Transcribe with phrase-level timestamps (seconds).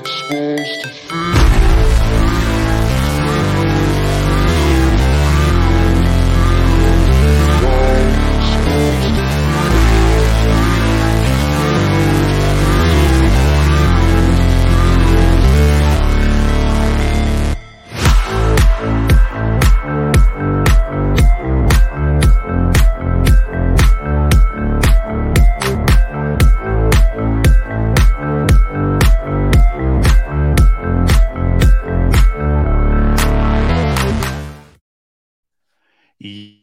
[0.00, 1.49] it's supposed to fear.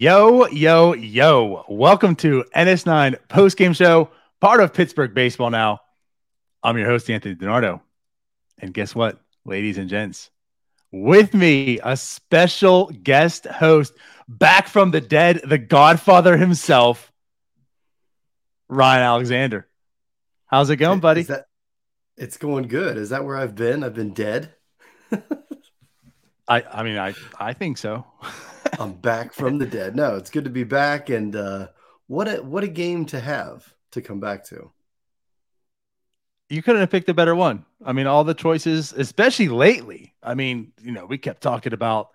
[0.08, 1.66] Yo, yo, yo.
[1.68, 5.82] Welcome to NS9 post game show, part of Pittsburgh Baseball Now.
[6.64, 7.82] I'm your host, Anthony DiNardo.
[8.58, 10.30] And guess what, ladies and gents?
[10.94, 13.96] With me, a special guest host
[14.30, 17.12] back from the dead, the godfather himself,
[18.70, 19.68] Ryan Alexander.
[20.46, 21.24] How's it going, buddy?
[21.24, 21.48] That,
[22.16, 22.96] it's going good.
[22.96, 23.84] Is that where I've been?
[23.84, 24.54] I've been dead.
[26.48, 28.06] I, I mean, I, I think so.
[28.80, 29.96] I'm back from the dead.
[29.96, 31.68] No, it's good to be back, and uh,
[32.08, 34.72] what a what a game to have to come back to.
[36.50, 37.66] You couldn't have picked a better one.
[37.86, 40.14] I mean, all the choices, especially lately.
[40.24, 42.10] I mean, you know, we kept talking about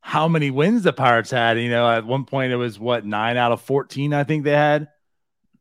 [0.00, 1.58] how many wins the Pirates had.
[1.58, 4.52] You know, at one point it was what nine out of fourteen, I think they
[4.52, 4.88] had,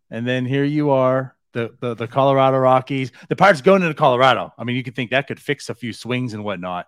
[0.10, 4.54] and then here you are, the the, the Colorado Rockies, the Pirates going into Colorado.
[4.58, 6.88] I mean, you could think that could fix a few swings and whatnot.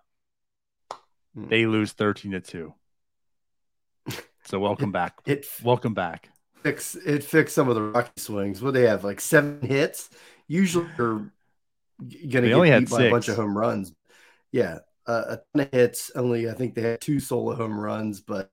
[1.35, 1.47] Hmm.
[1.47, 2.73] They lose thirteen to two.
[4.45, 5.19] So welcome it, back.
[5.25, 6.29] It welcome back.
[6.63, 8.61] Fix it fixed some of the Rocky swings.
[8.61, 10.09] What they have like seven hits.
[10.47, 11.31] Usually you're
[12.29, 13.07] gonna they get beat by six.
[13.07, 13.93] a bunch of home runs.
[14.51, 16.11] Yeah, uh, a ton of hits.
[16.15, 18.21] Only I think they had two solo home runs.
[18.21, 18.51] But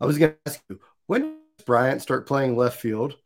[0.00, 3.16] I was gonna ask you when Bryant start playing left field?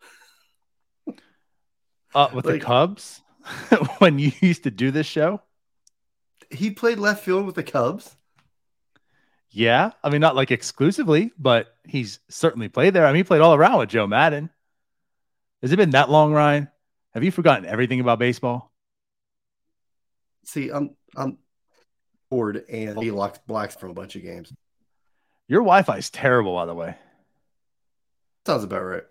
[2.15, 3.21] Uh, with like, the Cubs
[3.99, 5.41] when you used to do this show.
[6.51, 8.15] He played left field with the Cubs.
[9.57, 13.07] Yeah, I mean not like exclusively, but he's certainly played there.
[13.07, 14.51] I mean, he played all around with Joe Maddon.
[15.63, 16.69] Has it been that long, Ryan?
[17.13, 18.73] Have you forgotten everything about baseball?
[20.45, 21.39] See, I'm I'm
[22.31, 23.15] bored and he oh.
[23.15, 24.53] locked blacks from a bunch of games.
[25.47, 26.97] Your Wi-Fi is terrible, by the way.
[28.49, 29.05] Sounds about right.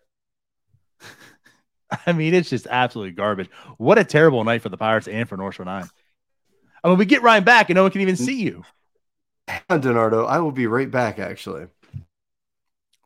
[2.05, 3.49] I mean, it's just absolutely garbage.
[3.77, 5.89] What a terrible night for the Pirates and for North Shore Nine.
[6.83, 8.25] I mean, we get Ryan back and no one can even mm.
[8.25, 8.65] see you.
[9.47, 11.19] DiNardo, I will be right back.
[11.19, 11.67] Actually,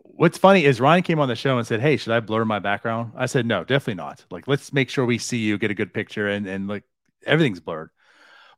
[0.03, 2.59] what's funny is Ryan came on the show and said, "Hey, should I blur my
[2.59, 4.25] background?" I said, "No, definitely not.
[4.29, 6.83] Like, let's make sure we see you, get a good picture, and and like
[7.25, 7.89] everything's blurred."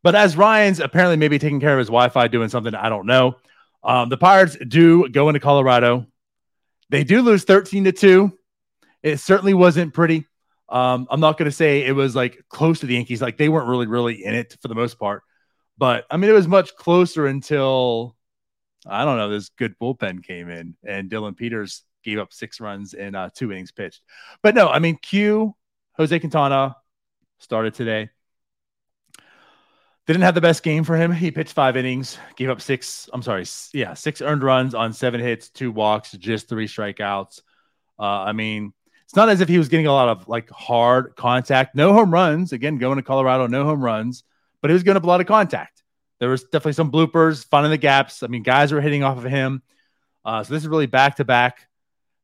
[0.02, 3.36] But as Ryan's apparently maybe taking care of his Wi-Fi, doing something I don't know.
[3.84, 6.06] Um, the Pirates do go into Colorado.
[6.90, 8.38] They do lose thirteen to two.
[9.04, 10.26] It certainly wasn't pretty.
[10.68, 13.22] Um, I'm not going to say it was like close to the Yankees.
[13.22, 15.24] Like they weren't really, really in it for the most part.
[15.80, 18.16] But I mean, it was much closer until
[18.86, 19.30] I don't know.
[19.30, 23.52] This good bullpen came in, and Dillon Peters gave up six runs in uh, two
[23.52, 24.02] innings pitched.
[24.44, 25.56] But no, I mean, Q
[25.94, 26.76] Jose Quintana
[27.40, 28.10] started today.
[30.06, 31.14] Didn't have the best game for him.
[31.14, 33.10] He pitched five innings, gave up six.
[33.14, 37.42] I'm sorry, yeah, six earned runs on seven hits, two walks, just three strikeouts.
[37.98, 38.74] Uh, I mean,
[39.06, 41.74] it's not as if he was getting a lot of like hard contact.
[41.74, 42.52] No home runs.
[42.52, 44.26] Again, going to Colorado, no home runs
[44.62, 45.84] but he was getting up a lot of contact.
[46.20, 48.24] There was definitely some bloopers, fun in the gaps.
[48.24, 49.62] I mean, guys were hitting off of him.
[50.26, 51.68] Uh, so this is really back to back.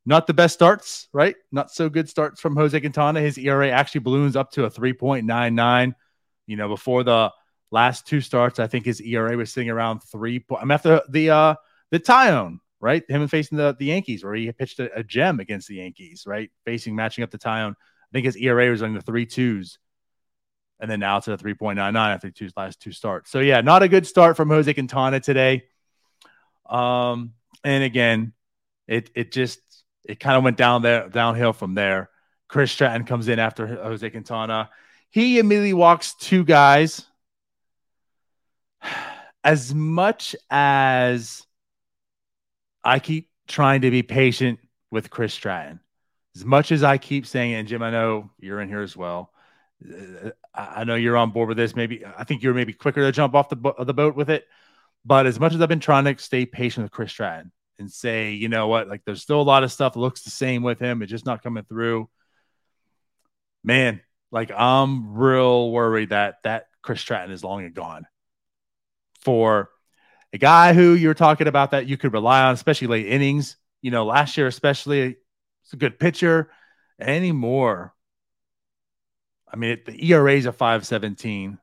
[0.06, 1.36] Not the best starts, right?
[1.52, 3.22] Not so good starts from Jose Quintana.
[3.22, 5.94] His ERA actually balloons up to a 3.99.
[6.46, 7.32] You know, before the
[7.72, 10.40] last two starts, I think his ERA was sitting around three.
[10.40, 11.56] Po- I'm after the uh
[11.90, 13.04] the Taillon, right?
[13.10, 16.52] Him facing the, the Yankees, where he pitched a, a gem against the Yankees, right?
[16.66, 17.72] Facing matching up the Taillon.
[17.72, 19.80] I think his ERA was on the three twos
[20.80, 23.32] and then now it's at a 3.99 after two last two starts.
[23.32, 25.64] So yeah, not a good start from Jose Quintana today.
[26.66, 28.34] Um, and again,
[28.88, 29.60] it it just
[30.04, 32.10] it kind of went down there downhill from there.
[32.48, 34.70] Chris Stratton comes in after Jose Quintana.
[35.10, 37.06] He immediately walks two guys.
[39.44, 41.46] As much as
[42.84, 44.58] I keep trying to be patient
[44.90, 45.80] with Chris Stratton,
[46.36, 49.32] as much as I keep saying, and Jim, I know you're in here as well.
[50.56, 51.76] I know you're on board with this.
[51.76, 54.46] Maybe I think you're maybe quicker to jump off the, bo- the boat with it.
[55.04, 58.32] But as much as I've been trying to stay patient with Chris Stratton and say,
[58.34, 61.02] you know what, like there's still a lot of stuff looks the same with him.
[61.02, 62.10] It's just not coming through.
[63.64, 68.06] Man, like I'm real worried that that Chris Stratton is long and gone
[69.22, 69.70] for
[70.34, 73.58] a guy who you're talking about that you could rely on, especially late innings.
[73.82, 75.18] You know, last year, especially,
[75.64, 76.52] it's a good pitcher.
[77.00, 77.95] Anymore,
[79.56, 81.58] I mean, it, the ERA is a 517.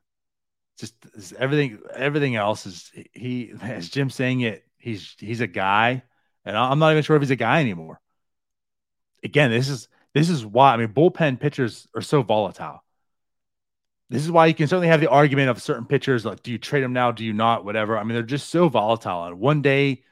[0.77, 0.95] just
[1.37, 6.01] everything everything else is he as Jim saying it, he's he's a guy,
[6.43, 8.01] and I'm not even sure if he's a guy anymore.
[9.23, 12.83] Again, this is this is why I mean bullpen pitchers are so volatile.
[14.09, 16.57] This is why you can certainly have the argument of certain pitchers like, do you
[16.57, 17.11] trade them now?
[17.11, 17.63] Do you not?
[17.65, 17.97] Whatever.
[17.97, 19.25] I mean, they're just so volatile.
[19.25, 20.03] And one day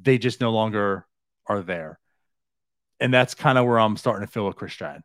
[0.00, 1.06] they just no longer
[1.46, 1.98] are there.
[3.00, 5.02] And that's kind of where I'm starting to feel with Chris Stratton.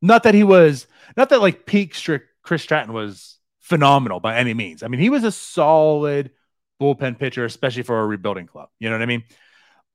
[0.00, 0.86] Not that he was,
[1.16, 4.82] not that like peak strict Chris Stratton was phenomenal by any means.
[4.82, 6.30] I mean, he was a solid
[6.80, 8.68] bullpen pitcher, especially for a rebuilding club.
[8.78, 9.24] You know what I mean?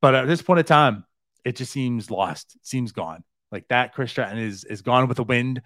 [0.00, 1.04] But at this point in time,
[1.44, 2.56] it just seems lost.
[2.56, 3.24] It seems gone.
[3.50, 5.62] Like that Chris Stratton is is gone with the wind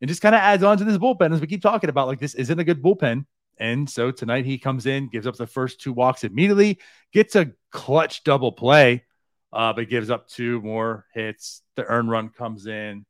[0.00, 2.06] and just kind of adds on to this bullpen as we keep talking about.
[2.06, 3.26] Like this isn't a good bullpen.
[3.58, 6.78] And so tonight he comes in, gives up the first two walks immediately,
[7.12, 9.04] gets a clutch double play,
[9.52, 11.62] uh, but gives up two more hits.
[11.74, 13.04] The earn run comes in.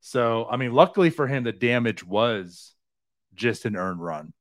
[0.00, 2.74] So, I mean, luckily for him, the damage was
[3.34, 4.32] just an earned run.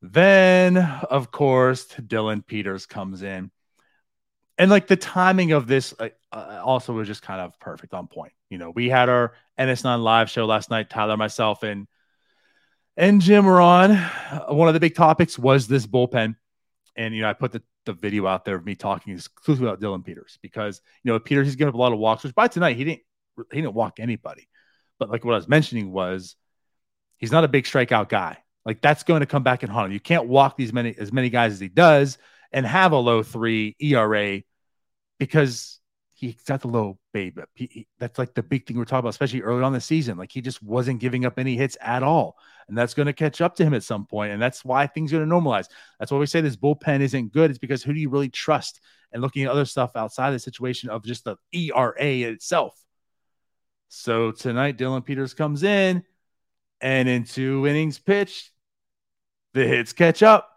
[0.00, 3.50] Then, of course, Dillon Peters comes in.
[4.56, 8.06] And like the timing of this uh, uh also was just kind of perfect on
[8.06, 8.32] point.
[8.50, 11.88] You know, we had our NS9 live show last night, Tyler, myself, and
[12.96, 13.96] and Jim were on.
[14.48, 16.36] One of the big topics was this bullpen.
[16.96, 19.80] And, you know, I put the, the video out there of me talking exclusively about
[19.80, 22.46] Dillon Peters because, you know, Peters, he's given up a lot of walks, which by
[22.46, 23.02] tonight, he didn't
[23.52, 24.48] he didn't walk anybody.
[24.98, 26.36] But like what I was mentioning was
[27.16, 28.38] he's not a big strikeout guy.
[28.64, 29.92] Like that's going to come back and haunt him.
[29.92, 32.18] You can't walk these many as many guys as he does
[32.52, 34.42] and have a low three ERA
[35.18, 35.80] because
[36.14, 37.46] he's got the low BABIP.
[37.54, 40.16] He, he, that's like the big thing we're talking about, especially early on the season.
[40.16, 42.36] Like he just wasn't giving up any hits at all,
[42.68, 45.12] and that's going to catch up to him at some point, and that's why things
[45.12, 45.66] are going to normalize.
[45.98, 47.50] That's why we say this bullpen isn't good.
[47.50, 48.80] It's because who do you really trust?
[49.12, 51.94] And looking at other stuff outside the situation of just the ERA
[52.32, 52.74] itself.
[53.88, 56.04] So tonight, Dillon Peters comes in,
[56.80, 58.50] and in two innings pitched,
[59.52, 60.50] the hits catch up.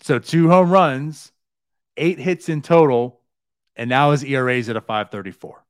[0.00, 1.32] So two home runs,
[1.96, 3.20] eight hits in total,
[3.76, 5.64] and now his ERA is at a 534.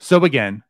[0.00, 0.62] So again,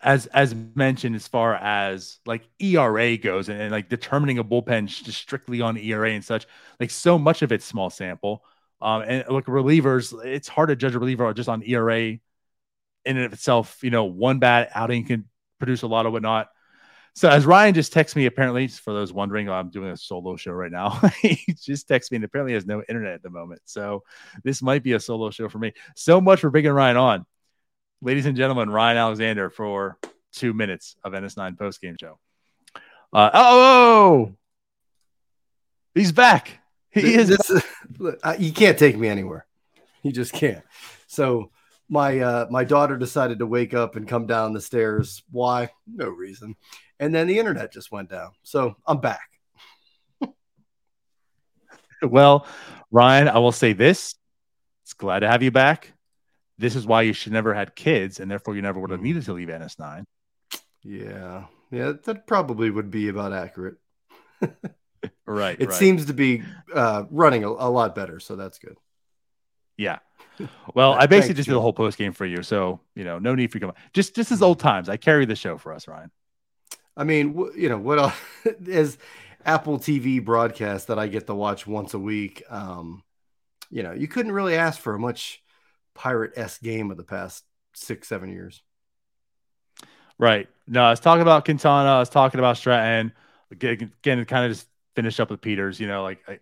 [0.00, 4.86] as as mentioned, as far as like ERA goes and, and, like determining a bullpen
[4.86, 6.46] just strictly on ERA and such,
[6.78, 8.44] like so much of it's small sample.
[8.80, 12.18] Um, and look, relievers, it's hard to judge a reliever just on ERA
[13.06, 16.48] in and of itself, you know, one bad outing can produce a lot of whatnot.
[17.14, 20.52] So as Ryan just texted me, apparently for those wondering, I'm doing a solo show
[20.52, 20.90] right now.
[21.22, 23.62] he just texted me and apparently has no internet at the moment.
[23.64, 24.02] So
[24.44, 25.72] this might be a solo show for me.
[25.94, 27.26] So much for bringing Ryan on.
[28.02, 29.98] Ladies and gentlemen, Ryan Alexander for
[30.32, 32.18] two minutes of NS9 post game show.
[33.12, 34.34] Uh, oh,
[35.94, 36.60] he's back.
[36.90, 37.62] He this, is.
[37.98, 39.46] This, uh, you can't take me anywhere.
[40.02, 40.62] You just can't.
[41.06, 41.50] So
[41.88, 45.22] my uh, my daughter decided to wake up and come down the stairs.
[45.30, 45.70] Why?
[45.86, 46.56] No reason.
[46.98, 48.30] And then the internet just went down.
[48.42, 49.28] So I'm back.
[52.02, 52.46] well,
[52.90, 54.14] Ryan, I will say this.
[54.84, 55.92] It's glad to have you back.
[56.58, 59.24] This is why you should never had kids, and therefore you never would have needed
[59.24, 60.04] to leave NS9.
[60.82, 61.44] Yeah.
[61.70, 63.76] Yeah, that probably would be about accurate.
[65.26, 65.60] right.
[65.60, 65.72] It right.
[65.72, 66.42] seems to be
[66.72, 68.78] uh, running a, a lot better, so that's good.
[69.76, 69.98] Yeah.
[70.74, 73.34] Well, I basically just did the whole post game for you, so you know, no
[73.34, 73.74] need for you to come.
[73.92, 74.88] Just just as old times.
[74.88, 76.10] I carry the show for us, Ryan.
[76.96, 78.14] I mean, you know what else
[78.64, 78.98] is
[79.44, 82.42] Apple TV broadcast that I get to watch once a week.
[82.48, 83.02] Um,
[83.70, 85.42] you know, you couldn't really ask for a much
[85.94, 88.62] pirate s game of the past six seven years.
[90.18, 90.48] Right.
[90.66, 91.90] No, I was talking about Quintana.
[91.90, 93.12] I was talking about Stratton.
[93.50, 95.78] Again, again kind of just finish up with Peters.
[95.78, 96.38] You know, like I,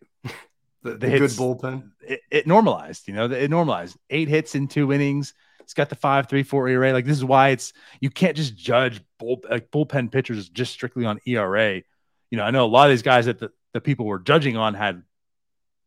[0.84, 1.90] the, the, hits, good bullpen.
[2.02, 5.34] It, it, normalized, you know, it normalized eight hits in two innings.
[5.60, 6.92] It's got the five, three, four ERA.
[6.92, 11.06] Like this is why it's you can't just judge bull, like bullpen pitchers just strictly
[11.06, 11.76] on ERA.
[12.30, 14.56] You know, I know a lot of these guys that the, the people were judging
[14.56, 15.02] on had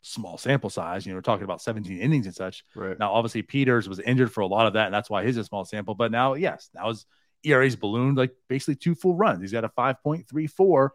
[0.01, 1.06] small sample size.
[1.06, 2.63] You know, we're talking about 17 innings and such.
[2.75, 2.98] Right.
[2.98, 5.46] Now, obviously, Peters was injured for a lot of that, and that's why his is
[5.46, 5.94] a small sample.
[5.94, 7.06] But now, yes, now his
[7.44, 9.42] ERA's ballooned like basically two full runs.
[9.42, 10.89] He's got a 5.34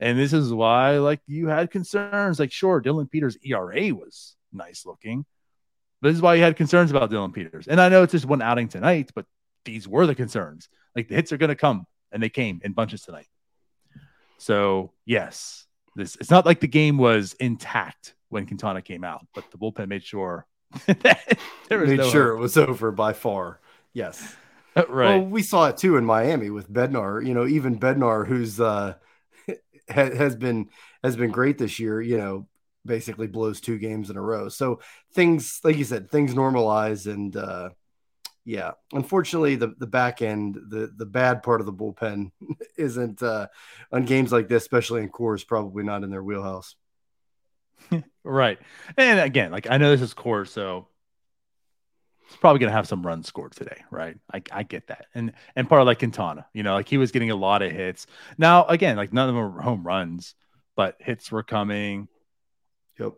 [0.00, 2.38] and this is why, like, you had concerns.
[2.38, 5.24] Like, sure, Dillon Peters' ERA was nice looking,
[6.00, 7.66] but this is why you had concerns about Dillon Peters.
[7.66, 9.26] And I know it's just one outing tonight, but
[9.64, 10.68] these were the concerns.
[10.94, 13.26] Like, the hits are going to come, and they came in bunches tonight.
[14.38, 19.50] So, yes, this it's not like the game was intact when Quintana came out, but
[19.50, 20.46] the bullpen made sure
[20.86, 21.38] that
[21.68, 22.38] there was made no sure hope.
[22.38, 23.60] it was over by far.
[23.92, 24.36] Yes.
[24.76, 25.16] right.
[25.16, 27.26] Well, we saw it too in Miami with Bednar.
[27.26, 28.94] You know, even Bednar, who's uh,
[29.88, 30.68] has been
[31.02, 32.00] has been great this year.
[32.00, 32.48] You know,
[32.86, 34.48] basically blows two games in a row.
[34.48, 34.80] So
[35.12, 37.70] things, like you said, things normalize, and uh,
[38.44, 42.30] yeah, unfortunately, the the back end, the the bad part of the bullpen,
[42.78, 43.48] isn't uh,
[43.92, 46.76] on games like this, especially in Coors, probably not in their wheelhouse.
[48.24, 48.58] right,
[48.96, 50.88] and again, like I know this is Coors, so
[52.26, 54.16] it's probably going to have some runs scored today, right?
[54.32, 57.12] I, I get that, and and part of like Quintana, you know, like he was
[57.12, 58.06] getting a lot of hits.
[58.36, 60.34] Now again, like none of them were home runs,
[60.74, 62.08] but hits were coming.
[62.98, 63.14] Yep.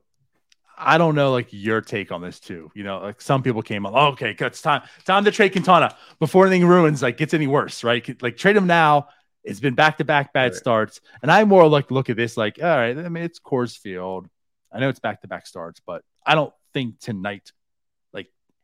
[0.77, 2.71] I don't know, like your take on this too.
[2.75, 5.97] You know, like some people came on, oh, okay, it's time, time to trade Quintana
[6.21, 8.23] before anything ruins, like gets any worse, right?
[8.23, 9.09] Like trade him now.
[9.43, 10.55] It's been back to back bad right.
[10.55, 13.77] starts, and I more like look at this like, all right, I mean, it's Coors
[13.77, 14.29] Field.
[14.71, 17.51] I know it's back to back starts, but I don't think tonight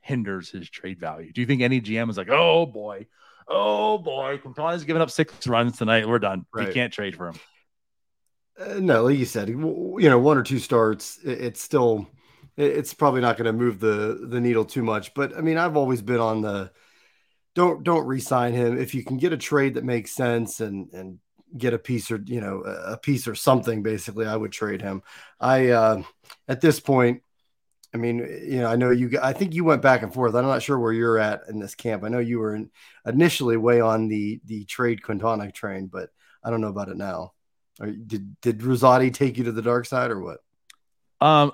[0.05, 1.33] hinders his trade value.
[1.33, 3.07] Do you think any GM is like, oh boy,
[3.49, 6.45] oh boy, Quintana's giving up six runs tonight, we're done.
[6.53, 6.69] Right.
[6.69, 7.41] We can't trade for him.
[8.59, 9.57] Uh, no, like you said, you
[9.99, 12.07] know, one or two starts, it, it's still,
[12.57, 15.15] it, it's probably not going to move the the needle too much.
[15.15, 16.71] But I mean, I've always been on the
[17.55, 21.19] don't don't resign him if you can get a trade that makes sense and and
[21.57, 23.83] get a piece or you know a piece or something.
[23.83, 25.03] Basically, I would trade him.
[25.41, 26.03] I uh,
[26.47, 27.23] at this point.
[27.95, 29.19] I mean, you know, I know you.
[29.23, 30.35] I think you went back and forth.
[30.35, 32.03] I'm not sure where you're at in this camp.
[32.03, 32.71] I know you were in,
[33.07, 36.11] initially way on the the trade Quintana train, but
[36.43, 37.35] I don't know about it now.
[37.81, 40.41] Or did did Rosati take you to the dark side or what?
[41.21, 41.53] Um,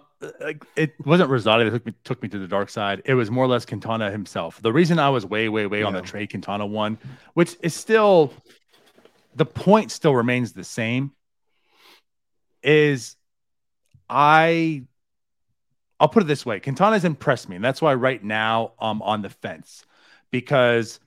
[0.76, 3.02] it wasn't Rosati that took me took me to the dark side.
[3.04, 4.62] It was more or less Quintana himself.
[4.62, 5.86] The reason I was way, way, way yeah.
[5.86, 6.96] on the trade Quintana one,
[7.34, 8.32] which is still
[9.34, 11.12] the point still remains the same,
[12.62, 13.16] is
[14.08, 14.84] I
[16.00, 19.22] I'll put it this way: Quintana's impressed me, and that's why right now I'm on
[19.22, 19.84] the fence
[20.30, 20.98] because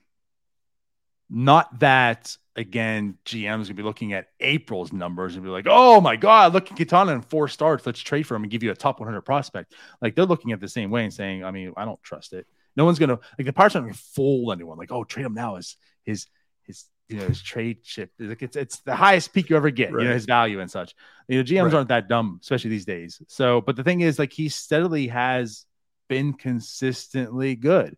[1.28, 6.14] not that again, GM's gonna be looking at April's numbers and be like, "Oh my
[6.14, 7.84] God, look at Quintana in four starts.
[7.84, 10.60] Let's trade for him and give you a top 100 prospect." Like they're looking at
[10.60, 12.46] the same way and saying, "I mean, I don't trust it.
[12.76, 14.78] No one's gonna like the Pirates aren't gonna fool anyone.
[14.78, 16.26] Like, oh, trade him now is his
[16.62, 18.10] his you know his trade chip.
[18.18, 19.92] Like it's it's the highest peak you ever get.
[19.92, 20.02] Right.
[20.02, 20.94] You know his value and such.
[21.28, 21.74] You know GMs right.
[21.74, 23.20] aren't that dumb, especially these days.
[23.28, 25.66] So, but the thing is, like he steadily has
[26.08, 27.96] been consistently good.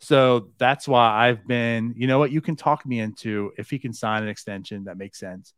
[0.00, 3.78] So that's why I've been, you know what, you can talk me into if he
[3.78, 5.52] can sign an extension that makes sense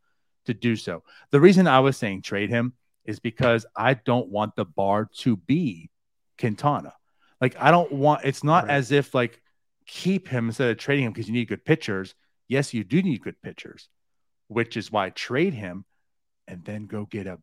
[0.45, 1.03] to do so.
[1.31, 2.73] The reason I was saying trade him
[3.05, 5.89] is because I don't want the bar to be
[6.37, 6.93] Quintana.
[7.39, 8.73] Like I don't want it's not right.
[8.73, 9.41] as if like
[9.85, 12.15] keep him instead of trading him because you need good pitchers.
[12.47, 13.89] Yes, you do need good pitchers,
[14.47, 15.85] which is why trade him
[16.47, 17.39] and then go get a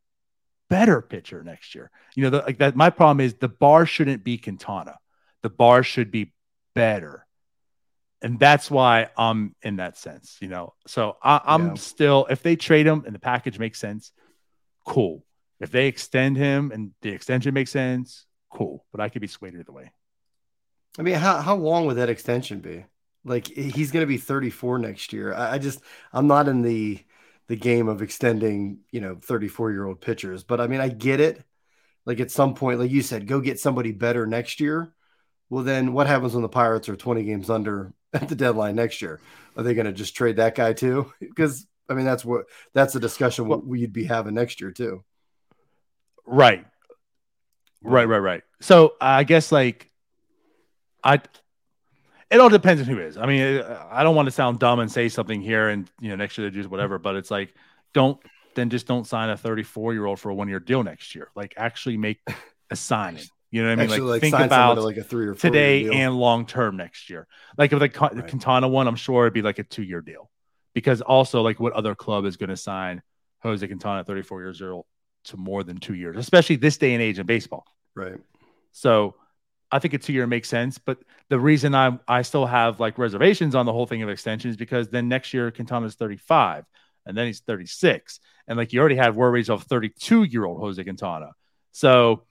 [0.69, 1.91] better pitcher next year.
[2.15, 2.77] You know, the, like that.
[2.77, 4.99] My problem is the bar shouldn't be Quintana.
[5.43, 6.33] The bar should be
[6.75, 7.27] better.
[8.23, 10.75] And that's why I'm in that sense, you know.
[10.87, 11.75] So I, am yeah.
[11.75, 14.13] still, if they trade him and the package makes sense,
[14.87, 15.25] cool.
[15.59, 18.85] If they extend him and the extension makes sense, cool.
[18.93, 19.91] But I could be swayed either way.
[20.99, 22.85] I mean, how, how long would that extension be?
[23.25, 25.35] Like he's going to be 34 next year.
[25.35, 25.81] I, I just,
[26.13, 27.05] I'm not in the
[27.49, 30.45] the game of extending, you know, 34 year old pitchers.
[30.45, 31.43] But I mean, I get it.
[32.07, 34.95] Like at some point, like you said, go get somebody better next year.
[35.49, 39.03] Well, then what happens when the Pirates are 20 games under at the deadline next
[39.03, 39.21] year?
[39.57, 41.13] Are they going to just trade that guy too?
[41.21, 45.03] Because I mean, that's what that's a discussion well, we'd be having next year too.
[46.25, 46.65] Right.
[47.83, 48.43] Right, right, right.
[48.61, 49.91] So I guess like
[51.03, 51.21] I
[52.31, 53.17] it all depends on who is.
[53.17, 56.17] I mean, I don't want to sound dumb and say something here and you know
[56.17, 57.55] next year they do whatever, but it's like
[57.93, 58.21] don't
[58.55, 61.29] then just don't sign a 34 year old for a one year deal next year.
[61.35, 62.21] Like actually make
[62.71, 63.25] a signing.
[63.51, 63.91] You know what I mean?
[63.91, 65.93] Actually, like, like think about like a three or today deal.
[65.93, 67.27] and long term next year.
[67.59, 68.29] Like if the right.
[68.29, 70.31] Quintana one, I'm sure it'd be like a two year deal
[70.73, 73.03] because also like what other club is going to sign
[73.43, 74.87] Jose Quintana, 34 years old,
[75.25, 77.65] to more than two years, especially this day and age in baseball.
[77.97, 78.19] Right.
[78.71, 79.17] So
[79.73, 80.79] I think a two year makes sense.
[80.79, 80.99] But
[81.29, 84.89] the reason I I still have like reservations on the whole thing of extensions because
[84.89, 86.65] then next year Quintana's 35
[87.07, 88.21] and then he's 36.
[88.47, 91.33] And like you already had worries of 32 year old Jose Quintana.
[91.73, 92.25] So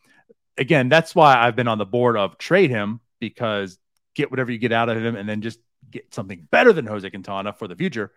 [0.58, 3.78] again, that's why I've been on the board of trade him because
[4.16, 7.10] get whatever you get out of him and then just get something better than Jose
[7.10, 8.12] Quintana for the future.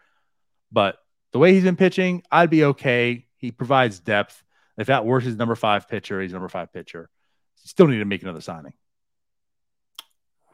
[0.71, 0.99] But
[1.33, 3.27] the way he's been pitching, I'd be okay.
[3.39, 4.43] He provides depth.
[4.77, 7.11] If that works, his number five pitcher, he's number five pitcher.
[7.57, 8.73] Still need to make another signing.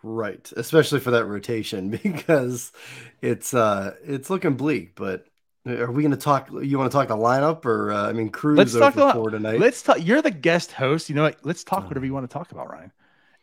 [0.02, 2.72] Right, especially for that rotation because
[3.20, 4.94] it's uh it's looking bleak.
[4.94, 5.26] But
[5.66, 6.50] are we going to talk?
[6.50, 9.30] You want to talk the lineup, or uh, I mean, Cruz let's talk about four
[9.30, 9.60] tonight.
[9.60, 9.98] Let's talk.
[10.00, 11.08] You're the guest host.
[11.08, 11.38] You know what?
[11.44, 11.88] Let's talk oh.
[11.88, 12.92] whatever you want to talk about, Ryan.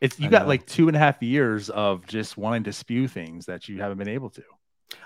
[0.02, 0.50] It's you I got know.
[0.50, 3.98] like two and a half years of just wanting to spew things that you haven't
[3.98, 4.44] been able to.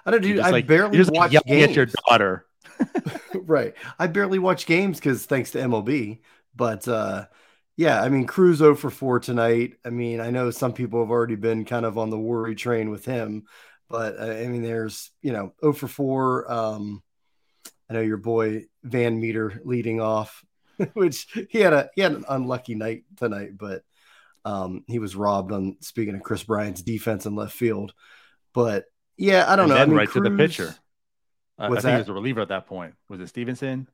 [0.05, 0.41] I don't do.
[0.41, 1.69] I like, barely watch like games.
[1.69, 2.45] At your daughter,
[3.33, 3.73] right?
[3.97, 6.19] I barely watch games because thanks to MLB.
[6.55, 7.25] But uh,
[7.79, 9.75] Yeah, I mean Cruz 0 for 4 tonight.
[9.85, 12.89] I mean, I know some people have already been kind of on the worry train
[12.89, 13.45] with him,
[13.87, 16.51] but uh, I mean, there's you know 0 for 4.
[16.51, 17.01] Um,
[17.89, 20.43] I know your boy Van Meter leading off,
[20.93, 23.83] which he had a he had an unlucky night tonight, but
[24.43, 27.93] um, he was robbed on speaking of Kris Bryant's defense in left field.
[28.53, 29.75] But yeah, I don't and know.
[29.75, 30.75] Then I mean, right Cruz, to the pitcher.
[31.57, 31.91] Uh, I think that?
[31.93, 32.95] he was a reliever at that point.
[33.07, 33.87] Was it Stephenson?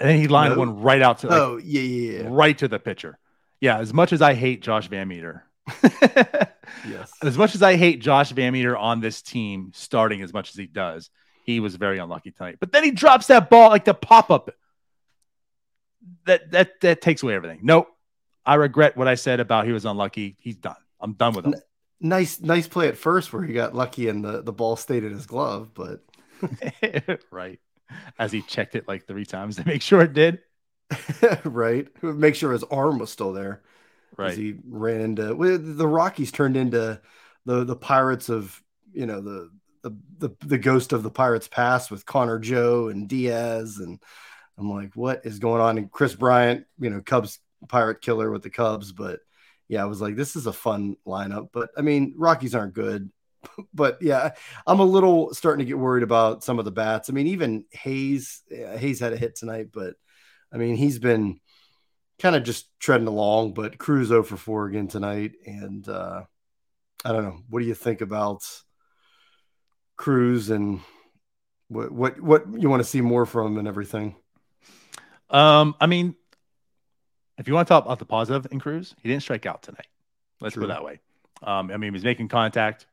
[0.00, 0.58] And then he lined no.
[0.58, 1.28] one right out to.
[1.28, 3.18] Like, oh yeah, yeah, yeah, right to the pitcher.
[3.60, 5.44] Yeah, as much as I hate Josh Van Meter,
[5.82, 10.48] yes, as much as I hate Josh Van Meter on this team starting as much
[10.48, 11.10] as he does,
[11.44, 12.56] he was very unlucky tonight.
[12.58, 14.50] But then he drops that ball like the pop up.
[16.24, 17.60] That that that takes away everything.
[17.62, 17.88] Nope,
[18.46, 20.38] I regret what I said about he was unlucky.
[20.40, 20.76] He's done.
[20.98, 21.54] I'm done with him.
[21.54, 21.62] N-
[22.00, 25.12] nice, nice play at first where he got lucky and the the ball stayed in
[25.12, 26.00] his glove, but
[27.30, 27.60] right
[28.18, 30.40] as he checked it like three times to make sure it did.
[31.44, 31.88] right.
[32.02, 33.62] Make sure his arm was still there.
[34.16, 34.36] Right.
[34.36, 37.00] he ran into the Rockies turned into
[37.46, 38.60] the the Pirates of
[38.92, 39.50] you know the
[39.82, 43.98] the the, the ghost of the Pirates past with Connor Joe and Diaz and
[44.58, 45.78] I'm like, what is going on?
[45.78, 49.20] And Kris Bryant, you know, Cubs pirate killer with the Cubs, but
[49.68, 51.48] yeah, I was like, this is a fun lineup.
[51.52, 53.10] But I mean, Rockies aren't good
[53.74, 54.30] but yeah,
[54.66, 57.10] I'm a little starting to get worried about some of the bats.
[57.10, 59.94] I mean, even Hayes, yeah, Hayes had a hit tonight, but
[60.52, 61.40] I mean, he's been
[62.20, 63.54] kind of just treading along.
[63.54, 65.32] But Cruz 0 for 4 again tonight.
[65.46, 66.24] And uh,
[67.04, 67.38] I don't know.
[67.48, 68.44] What do you think about
[69.96, 70.80] Cruz and
[71.68, 74.16] what, what, what you want to see more from and everything?
[75.30, 76.16] Um, I mean,
[77.38, 79.86] if you want to talk about the positive in Cruz, he didn't strike out tonight.
[80.40, 80.62] Let's True.
[80.62, 81.00] put it that way.
[81.42, 82.86] Um, I mean, he was making contact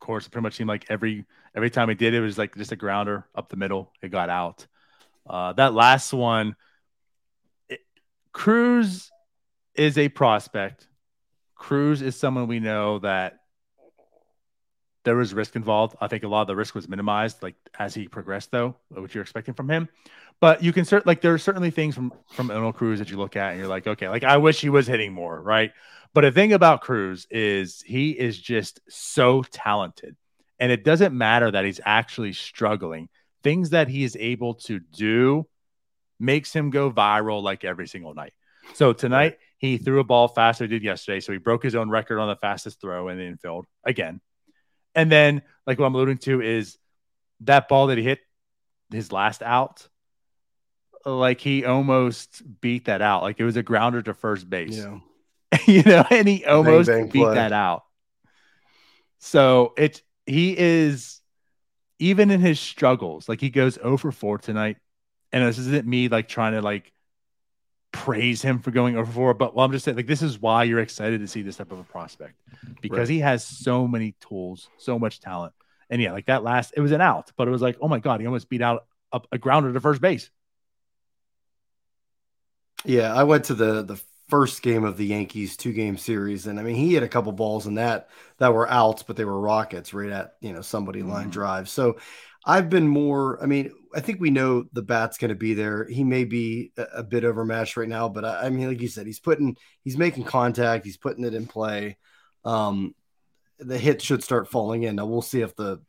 [0.00, 1.24] course, it pretty much seemed like every
[1.54, 3.92] every time he did it, was like just a grounder up the middle.
[4.02, 4.66] It got out.
[5.28, 6.56] Uh, that last one,
[7.68, 7.80] it,
[8.32, 9.10] Cruz
[9.74, 10.86] is a prospect.
[11.54, 13.38] Cruz is someone we know that
[15.04, 15.96] there was risk involved.
[16.00, 19.14] I think a lot of the risk was minimized, like as he progressed, though, what
[19.14, 19.88] you're expecting from him.
[20.40, 23.16] But you can cert like there are certainly things from from Oneil Cruz that you
[23.16, 25.72] look at and you're like, okay, like I wish he was hitting more, right?
[26.14, 30.16] But the thing about Cruz is he is just so talented.
[30.58, 33.08] And it doesn't matter that he's actually struggling.
[33.42, 35.46] Things that he is able to do
[36.18, 38.32] makes him go viral like every single night.
[38.74, 41.20] So tonight he threw a ball faster than he did yesterday.
[41.20, 44.20] So he broke his own record on the fastest throw in the infield again.
[44.94, 46.76] And then, like what I'm alluding to, is
[47.40, 48.18] that ball that he hit
[48.90, 49.86] his last out,
[51.04, 53.22] like he almost beat that out.
[53.22, 54.76] Like it was a grounder to first base.
[54.76, 54.98] Yeah.
[55.66, 57.34] you know, and he almost bang, bang beat play.
[57.34, 57.84] that out.
[59.18, 61.20] So it's he is
[61.98, 64.76] even in his struggles, like he goes oh over 4 tonight.
[65.32, 66.92] And this isn't me like trying to like
[67.92, 70.40] praise him for going oh over 4, but well, I'm just saying like this is
[70.40, 72.34] why you're excited to see this type of a prospect
[72.80, 73.08] because right.
[73.08, 75.52] he has so many tools, so much talent.
[75.90, 77.98] And yeah, like that last, it was an out, but it was like, oh my
[77.98, 80.30] God, he almost beat out a, a grounder to first base.
[82.84, 86.46] Yeah, I went to the the first game of the Yankees two game series.
[86.46, 89.24] And I mean, he had a couple balls in that that were outs, but they
[89.24, 91.30] were rockets right at, you know, somebody line mm-hmm.
[91.30, 91.68] drive.
[91.68, 91.96] So
[92.44, 95.86] I've been more, I mean, I think we know the bat's going to be there.
[95.86, 98.88] He may be a, a bit overmatched right now, but I, I, mean, like you
[98.88, 101.98] said, he's putting, he's making contact, he's putting it in play.
[102.44, 102.94] Um,
[103.58, 104.96] the hit should start falling in.
[104.96, 105.82] Now we'll see if the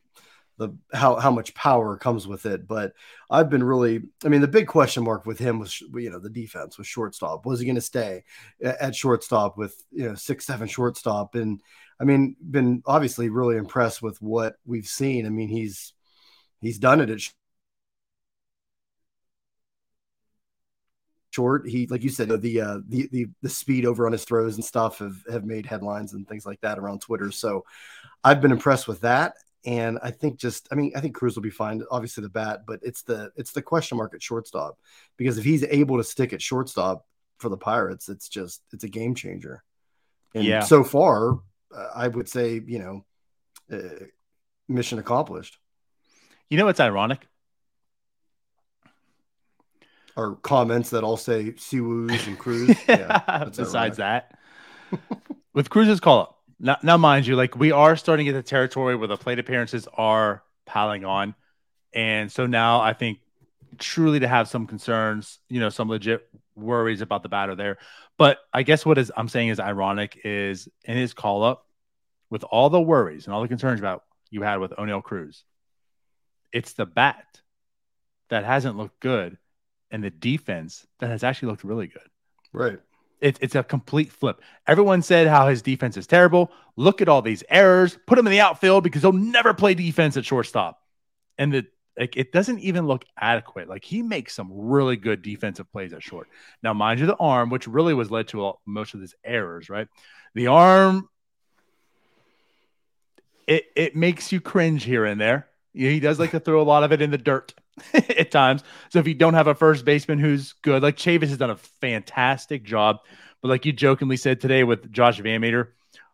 [0.60, 2.68] the how how much power comes with it.
[2.68, 2.92] But
[3.30, 6.28] I've been really, I mean, the big question mark with him was you know the
[6.28, 7.46] defense was shortstop.
[7.46, 8.24] Was he going to stay
[8.62, 11.34] at shortstop with you know six seven shortstop?
[11.34, 11.62] And
[11.98, 15.24] I mean, been obviously really impressed with what we've seen.
[15.24, 15.94] I mean, he's
[16.60, 17.20] he's done it at
[21.30, 21.66] short.
[21.66, 24.64] He, like you said, the uh, the the the speed over on his throws and
[24.64, 27.30] stuff have have made headlines and things like that around Twitter.
[27.30, 27.64] So
[28.22, 29.34] I've been impressed with that.
[29.66, 31.82] And I think just, I mean, I think Cruz will be fine.
[31.90, 34.78] Obviously, the bat, but it's the it's the question mark at shortstop
[35.18, 37.04] because if he's able to stick at shortstop
[37.38, 39.62] for the Pirates, it's just it's a game changer.
[40.34, 40.60] And yeah.
[40.60, 41.40] so far,
[41.74, 43.04] uh, I would say you know,
[43.70, 44.04] uh,
[44.66, 45.58] mission accomplished.
[46.48, 47.26] You know, it's ironic.
[50.16, 52.76] Our comments that all say Siwoo's and Cruz.
[52.88, 54.24] yeah, besides ironic.
[54.90, 55.20] that,
[55.52, 58.48] with Cruz's call up, now, now, mind you, like we are starting to get the
[58.48, 61.34] territory where the plate appearances are piling on,
[61.92, 63.18] and so now I think
[63.78, 67.78] truly to have some concerns, you know, some legit worries about the batter there.
[68.18, 71.66] But I guess what is I'm saying is ironic is in his call up,
[72.28, 75.44] with all the worries and all the concerns about you had with Oneil Cruz,
[76.52, 77.40] it's the bat
[78.28, 79.36] that hasn't looked good
[79.90, 82.08] and the defense that has actually looked really good.
[82.52, 82.78] Right.
[83.20, 84.40] It, it's a complete flip.
[84.66, 86.50] Everyone said how his defense is terrible.
[86.76, 87.98] Look at all these errors.
[88.06, 90.80] Put him in the outfield because he'll never play defense at shortstop.
[91.36, 91.66] And the
[91.98, 93.68] like it doesn't even look adequate.
[93.68, 96.28] Like he makes some really good defensive plays at short.
[96.62, 99.68] Now, mind you, the arm, which really was led to all, most of his errors,
[99.68, 99.88] right?
[100.34, 101.08] The arm,
[103.46, 105.48] it it makes you cringe here and there.
[105.74, 107.52] He does like to throw a lot of it in the dirt
[107.94, 108.62] at times.
[108.90, 111.56] So if you don't have a first baseman who's good, like Chavis has done a
[111.56, 112.98] fantastic job,
[113.42, 115.68] but like you jokingly said today with Josh VanMeter,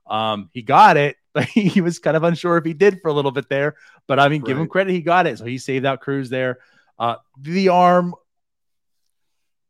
[0.07, 1.17] um, he got it.
[1.37, 3.77] But he was kind of unsure if he did for a little bit there.
[4.07, 4.47] But I mean, right.
[4.47, 5.37] give him credit, he got it.
[5.37, 6.61] So he saved out Cruz there.
[6.99, 8.15] Uh, the arm,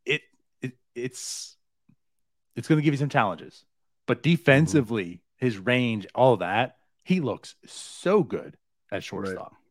[0.04, 0.22] it,
[0.62, 1.56] it it's
[2.54, 3.64] it's going to give you some challenges,
[4.06, 5.44] but defensively, mm-hmm.
[5.44, 8.56] his range, all that, he looks so good
[8.92, 9.52] at shortstop.
[9.52, 9.65] Right.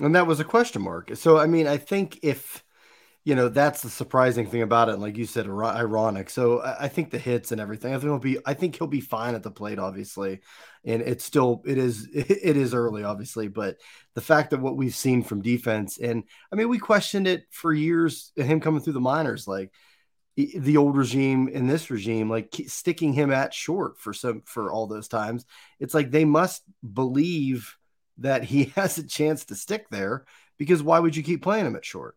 [0.00, 1.16] And that was a question mark.
[1.16, 2.64] So I mean, I think if
[3.22, 6.30] you know that's the surprising thing about it and like you said ironic.
[6.30, 9.02] So i think the hits and everything i think he'll be i think he'll be
[9.02, 10.40] fine at the plate obviously.
[10.84, 13.76] And it's still it is it is early obviously but
[14.14, 17.74] the fact that what we've seen from defense and i mean we questioned it for
[17.74, 19.70] years him coming through the minors like
[20.36, 24.86] the old regime in this regime like sticking him at short for some for all
[24.86, 25.44] those times.
[25.78, 26.62] It's like they must
[26.94, 27.76] believe
[28.20, 30.24] that he has a chance to stick there
[30.58, 32.16] because why would you keep playing him at short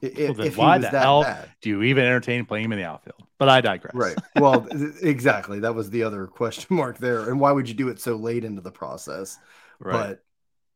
[0.00, 1.50] if, well, why the hell bad.
[1.60, 3.22] do you even entertain playing him in the outfield?
[3.38, 3.94] But I digress.
[3.94, 4.16] Right.
[4.36, 4.66] Well,
[5.02, 5.60] exactly.
[5.60, 7.28] That was the other question mark there.
[7.28, 9.38] And why would you do it so late into the process?
[9.80, 9.92] Right.
[9.92, 10.24] But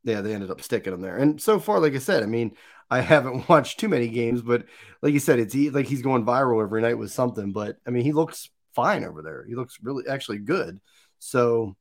[0.05, 1.17] yeah, they ended up sticking him there.
[1.17, 2.57] And so far, like I said, I mean,
[2.91, 4.65] I haven't watched too many games, but
[5.03, 7.53] like you said, it's he, like he's going viral every night with something.
[7.53, 9.45] But I mean, he looks fine over there.
[9.47, 10.81] He looks really actually good.
[11.19, 11.77] So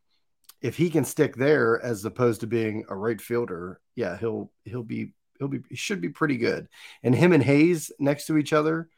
[0.61, 4.83] if he can stick there as opposed to being a right fielder, yeah, he'll he'll
[4.83, 6.67] be he'll be he should be pretty good.
[7.03, 8.89] And him and Hayes next to each other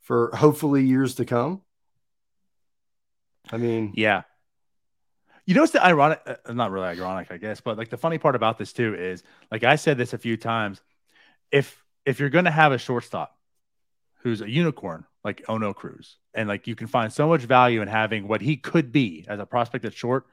[0.00, 1.62] for hopefully years to come.
[3.50, 4.22] I mean, yeah.
[5.44, 8.16] You know, it's the ironic, uh, not really ironic, I guess, but like the funny
[8.16, 10.80] part about this too is, like I said this a few times,
[11.50, 13.36] if if you're going to have a shortstop
[14.20, 17.88] who's a unicorn like Oneil Cruz, and like you can find so much value in
[17.88, 20.26] having what he could be as a prospect at short,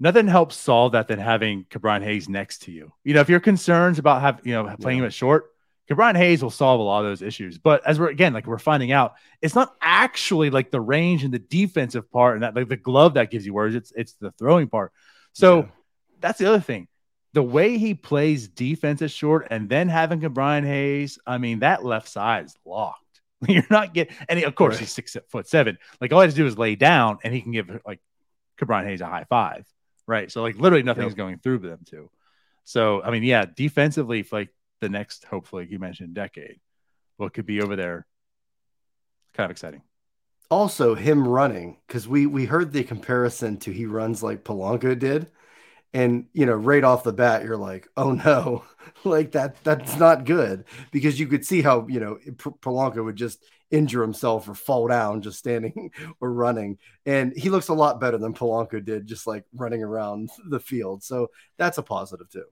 [0.00, 2.92] nothing helps solve that than having Ke'Bryan Hayes next to you.
[3.04, 5.04] You know, if you're concerned about have you know playing yeah.
[5.04, 5.50] him at short,
[5.90, 7.58] Ke'Bryan Hayes will solve a lot of those issues.
[7.58, 11.32] But as we're again, like we're finding out, it's not actually like the range and
[11.32, 13.74] the defensive part and that like the glove that gives you words.
[13.74, 14.92] It's it's the throwing part.
[15.32, 15.66] So yeah.
[16.20, 16.88] that's the other thing.
[17.32, 21.84] The way he plays defense at short and then having Ke'Bryan Hayes, I mean, that
[21.84, 23.00] left side is locked.
[23.48, 24.80] You're not getting, and he, of course right.
[24.80, 25.76] he's six foot seven.
[26.00, 28.00] Like all he has to do is lay down, and he can give like
[28.58, 29.66] Ke'Bryan Hayes a high five
[30.06, 30.30] right?
[30.30, 31.16] So like literally nothing's yep.
[31.16, 32.10] going through them too.
[32.64, 34.48] So I mean, yeah, defensively, for like
[34.80, 36.60] the next hopefully you mentioned decade,
[37.16, 38.06] what could be over there,
[39.34, 39.82] kind of exciting.
[40.50, 45.30] Also, him running because we we heard the comparison to he runs like Polanco did,
[45.92, 48.64] and you know right off the bat you're like, oh no,
[49.04, 53.42] like that that's not good because you could see how you know Polanco would just
[53.74, 56.78] injure himself or fall down just standing or running.
[57.04, 61.02] And he looks a lot better than Polanco did, just like running around the field.
[61.02, 62.44] So that's a positive too.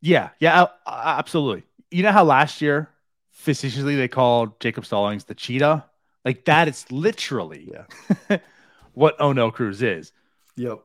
[0.00, 1.62] Yeah, yeah, absolutely.
[1.90, 2.90] You know how last year
[3.30, 5.84] facetiously they called Jacob Stallings the cheetah?
[6.24, 7.72] Like that is literally
[8.30, 8.38] yeah.
[8.92, 10.12] what Oneil Cruz is.
[10.56, 10.80] Yep.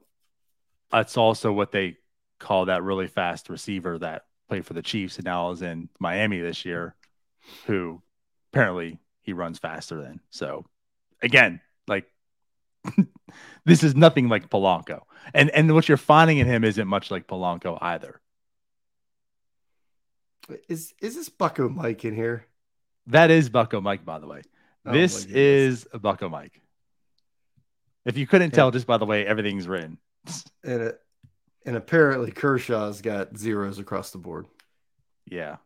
[0.92, 1.98] That's also what they
[2.40, 6.40] call that really fast receiver that played for the Chiefs and now is in Miami
[6.40, 6.96] this year,
[7.66, 8.02] who
[8.54, 10.22] apparently he runs faster than.
[10.30, 10.66] So
[11.22, 12.10] again, like
[13.66, 15.02] this is nothing like Polanco.
[15.34, 18.22] And and what you're finding in him isn't much like Polanco either.
[20.70, 22.46] Is is this Bucko Mike in here?
[23.08, 24.42] That is Bucko Mike, by the way.
[24.86, 26.62] Oh, this is Bucko Mike.
[28.06, 28.58] If you couldn't yeah.
[28.58, 29.98] tell just by the way everything's written.
[30.64, 31.00] And it,
[31.68, 34.48] and apparently Kershaw's got zeros across the board.
[35.28, 35.58] Yeah.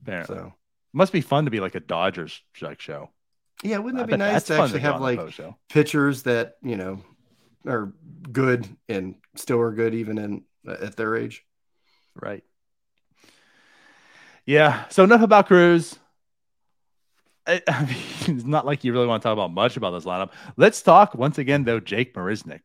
[0.00, 0.36] Apparently.
[0.36, 0.54] So
[0.92, 3.10] must be fun to be like a Dodgers like show.
[3.62, 5.20] Yeah, wouldn't that I be nice to actually to have like
[5.68, 7.02] pitchers that you know
[7.66, 7.92] are
[8.30, 11.44] good and still are good even in uh, at their age?
[12.14, 12.42] Right.
[14.46, 14.84] Yeah.
[14.88, 15.96] So enough about Cruz.
[17.46, 20.04] I, I mean, it's not like you really want to talk about much about this
[20.04, 20.30] lineup.
[20.56, 21.80] Let's talk once again though.
[21.80, 22.62] Jake Marisnick.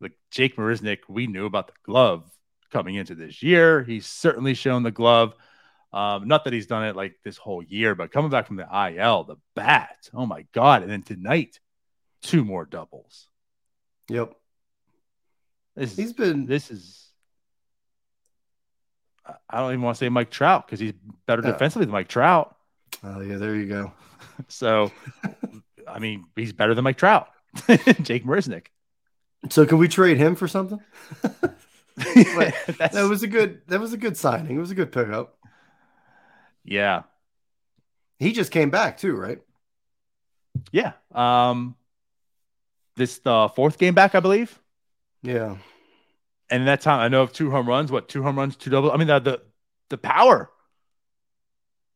[0.00, 2.30] Like Jake Marisnick, we knew about the glove
[2.70, 3.82] coming into this year.
[3.82, 5.34] He's certainly shown the glove.
[5.94, 8.66] Um, not that he's done it like this whole year, but coming back from the
[8.66, 10.82] IL, the bat, oh my god!
[10.82, 11.60] And then tonight,
[12.20, 13.28] two more doubles.
[14.08, 14.34] Yep.
[15.76, 16.46] This, he's been.
[16.46, 17.00] This is.
[19.48, 20.94] I don't even want to say Mike Trout because he's
[21.26, 22.56] better defensively than Mike Trout.
[23.04, 23.92] Oh yeah, there you go.
[24.48, 24.90] so,
[25.88, 27.28] I mean, he's better than Mike Trout,
[28.02, 28.66] Jake Marisnick.
[29.48, 30.80] So can we trade him for something?
[31.96, 34.56] that was a good that was a good signing.
[34.56, 35.38] It was a good pickup.
[36.64, 37.02] Yeah.
[38.18, 39.40] He just came back too, right?
[40.72, 40.92] Yeah.
[41.12, 41.76] Um
[42.96, 44.58] this the fourth game back, I believe.
[45.22, 45.56] Yeah.
[46.50, 48.92] And that time I know of two home runs, what two home runs, two double.
[48.92, 49.42] I mean the the,
[49.90, 50.50] the power.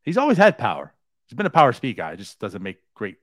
[0.03, 0.93] He's always had power.
[1.27, 3.17] He's been a power speed guy, just doesn't make great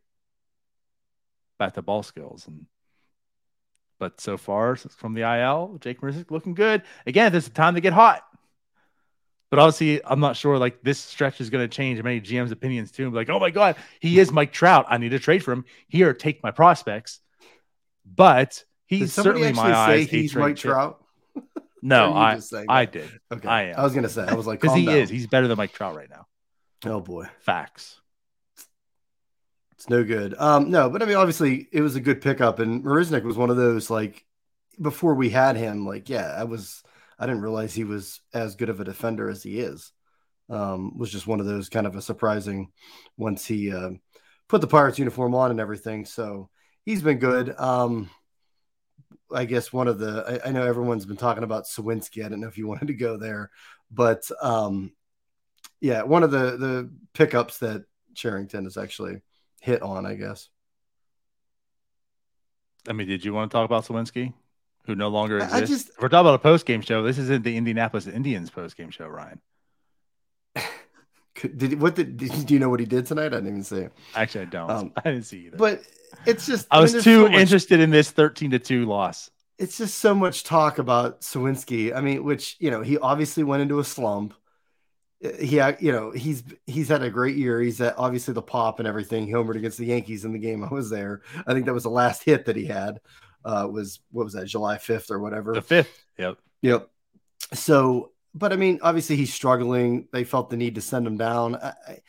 [1.58, 2.45] bat to ball skills.
[2.47, 2.67] And
[3.97, 6.84] but so far from the IL, Jake Marisnick looking good.
[7.08, 8.23] Again, this is time to get hot.
[9.56, 12.91] But obviously, I'm not sure like this stretch is going to change many GM's opinions
[12.91, 13.10] too.
[13.10, 14.86] Like, oh my God, he is Mike Trout.
[14.89, 15.63] I need to trade for him.
[15.88, 17.22] Here, take my prospects.
[18.06, 20.10] But he's certainly my eyes.
[20.10, 21.02] He's Mike Trout.
[21.82, 23.08] No, I I did.
[23.32, 23.76] Okay, I am.
[23.78, 24.96] I was gonna say I was like because he down.
[24.96, 25.10] is.
[25.10, 26.26] He's better than Mike Trout right now.
[26.84, 28.02] Oh boy, facts.
[29.74, 30.34] It's no good.
[30.39, 33.52] Um, no, but I mean, obviously, it was a good pickup, and Marisnick was one
[33.52, 34.26] of those like
[34.82, 35.86] before we had him.
[35.86, 36.82] Like, yeah, I was.
[37.17, 39.91] I didn't realize he was as good of a defender as he is.
[40.49, 42.71] Um, was just one of those kind of a surprising
[43.17, 43.91] once he uh,
[44.47, 46.06] put the Pirates uniform on and everything.
[46.06, 46.49] So
[46.86, 47.60] he's been good.
[47.60, 48.10] Um,
[49.34, 52.23] I guess one of the I, I, know everyone's been talking about Suwinski.
[52.23, 53.49] I don't know if you wanted to go there,
[53.91, 54.93] but um,
[55.82, 59.21] yeah, one of the the pickups that Cherington has actually
[59.62, 60.49] hit on, I guess.
[62.88, 64.34] I mean, did you want to talk about Suwinski,
[64.86, 65.56] who no longer exists?
[65.56, 67.04] I just, we're talking about a post game show.
[67.04, 69.41] This isn't the Indianapolis Indians post game show, Ryan.
[71.58, 73.28] did what did, did, do you know what he did tonight?
[73.28, 73.88] I didn't even see.
[74.15, 74.69] Actually, I don't.
[74.71, 75.58] Um, I didn't see either.
[75.58, 75.82] But
[76.26, 78.86] it's just I, I was mean, too so much, interested in this thirteen to two
[78.86, 79.30] loss.
[79.58, 81.95] It's just so much talk about Suwinski.
[81.95, 84.34] I mean, which you know he obviously went into a slump.
[85.39, 87.60] He, you know, he's he's had a great year.
[87.62, 89.26] He's at obviously the pop and everything.
[89.26, 91.21] He homered against the Yankees in the game I was there.
[91.48, 93.00] I think that was the last hit that he had.
[93.45, 95.53] Uh, was what was that July fifth or whatever?
[95.53, 96.03] The fifth.
[96.17, 96.39] Yep.
[96.63, 96.89] Yep.
[97.53, 100.08] So, but I mean, obviously he's struggling.
[100.12, 101.55] They felt the need to send him down.
[101.55, 101.99] I, I,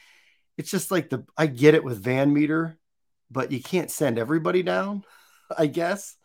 [0.56, 2.78] it's just like the I get it with Van Meter,
[3.30, 5.04] but you can't send everybody down,
[5.58, 6.16] I guess.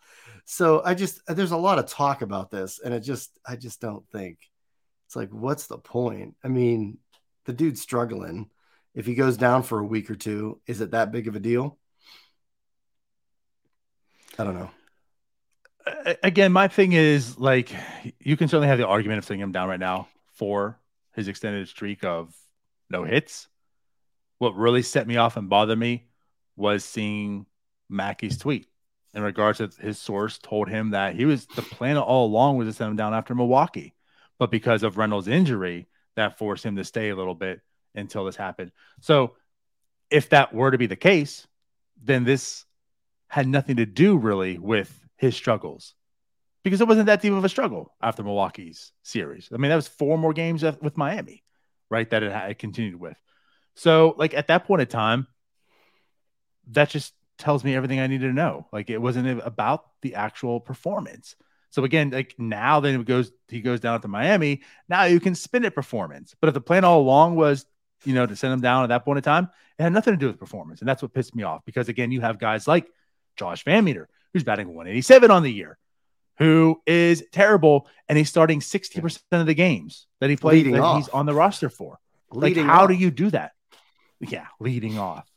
[0.46, 3.82] So I just there's a lot of talk about this, and it just I just
[3.82, 4.38] don't think
[5.06, 6.36] it's like what's the point?
[6.42, 6.96] I mean,
[7.44, 8.48] the dude's struggling.
[8.94, 11.40] If he goes down for a week or two, is it that big of a
[11.40, 11.78] deal?
[14.38, 14.70] I don't know.
[16.22, 17.72] Again, my thing is like
[18.20, 20.78] you can certainly have the argument of sitting him down right now for
[21.14, 22.34] his extended streak of
[22.90, 23.48] no hits.
[24.38, 26.06] What really set me off and bothered me
[26.56, 27.46] was seeing
[27.88, 28.66] Mackey's tweet
[29.14, 32.68] in regards to his source told him that he was the plan all along was
[32.68, 33.94] to send him down after Milwaukee,
[34.38, 37.60] but because of Reynolds' injury, that forced him to stay a little bit
[37.94, 38.72] until this happened.
[39.00, 39.36] So,
[40.10, 41.46] if that were to be the case,
[42.02, 42.64] then this
[43.28, 45.94] had nothing to do really with his struggles
[46.64, 49.48] because it wasn't that deep of a struggle after Milwaukee's series.
[49.52, 51.44] I mean, that was four more games with Miami,
[51.88, 52.10] right?
[52.10, 53.16] That it continued with.
[53.74, 55.28] So, like at that point in time,
[56.72, 58.66] that just tells me everything I needed to know.
[58.72, 61.36] Like it wasn't about the actual performance.
[61.70, 64.62] So again, like now then it goes he goes down to Miami.
[64.88, 66.34] Now you can spin it performance.
[66.40, 67.64] But if the plan all along was,
[68.04, 70.18] you know, to send him down at that point in time, it had nothing to
[70.18, 70.80] do with performance.
[70.80, 72.88] And that's what pissed me off because again, you have guys like
[73.36, 75.78] Josh VanMeter, who's batting 187 on the year,
[76.38, 80.96] who is terrible, and he's starting 60% of the games that he plays that off.
[80.96, 81.98] he's on the roster for.
[82.30, 82.88] Leading like, how off.
[82.88, 83.52] do you do that?
[84.20, 85.28] Yeah, leading off.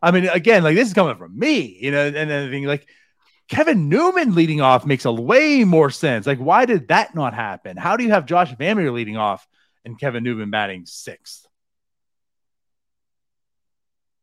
[0.00, 2.88] I mean, again, like this is coming from me, you know, and everything like
[3.48, 6.26] Kevin Newman leading off makes a way more sense.
[6.26, 7.76] Like, why did that not happen?
[7.76, 9.46] How do you have Josh VanMeter leading off
[9.84, 11.46] and Kevin Newman batting sixth?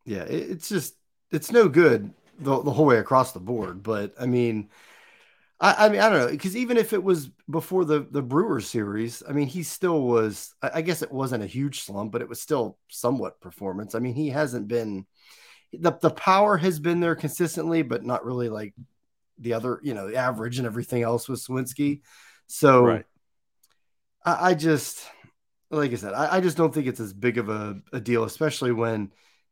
[0.06, 0.96] Yeah, it's just
[1.32, 3.84] it's no good the, the whole way across the board.
[3.84, 4.70] But I mean,
[5.60, 8.68] I, I mean, I don't know because even if it was before the the Brewers
[8.68, 10.54] series, I mean, he still was.
[10.62, 13.96] I, I guess it wasn't a huge slump, but it was still somewhat performance.
[13.96, 15.06] I mean, he hasn't been
[15.74, 18.74] the the power has been there consistently, but not really like
[19.38, 22.02] the other, you know, the average and everything else with Suwinski.
[22.48, 23.06] So right.
[24.26, 25.06] I, I, just
[25.70, 28.24] like I said, I, I, just don't think it's as big of a, a deal,
[28.24, 29.12] especially when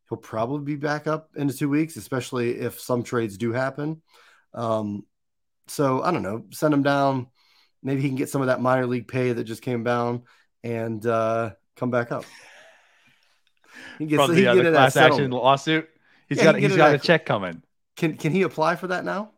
[0.10, 4.02] he'll probably be back up into two weeks, especially if some trades do happen.
[4.54, 5.06] Um,
[5.68, 7.28] so I don't know, send him down.
[7.84, 10.24] Maybe he can get some of that minor league pay that just came down
[10.64, 12.26] and uh, come back up.
[14.00, 15.88] He gets From the, uh, the class action lawsuit.
[16.28, 17.62] He's yeah, got he he's got a check coming.
[17.96, 19.32] Can can he apply for that now?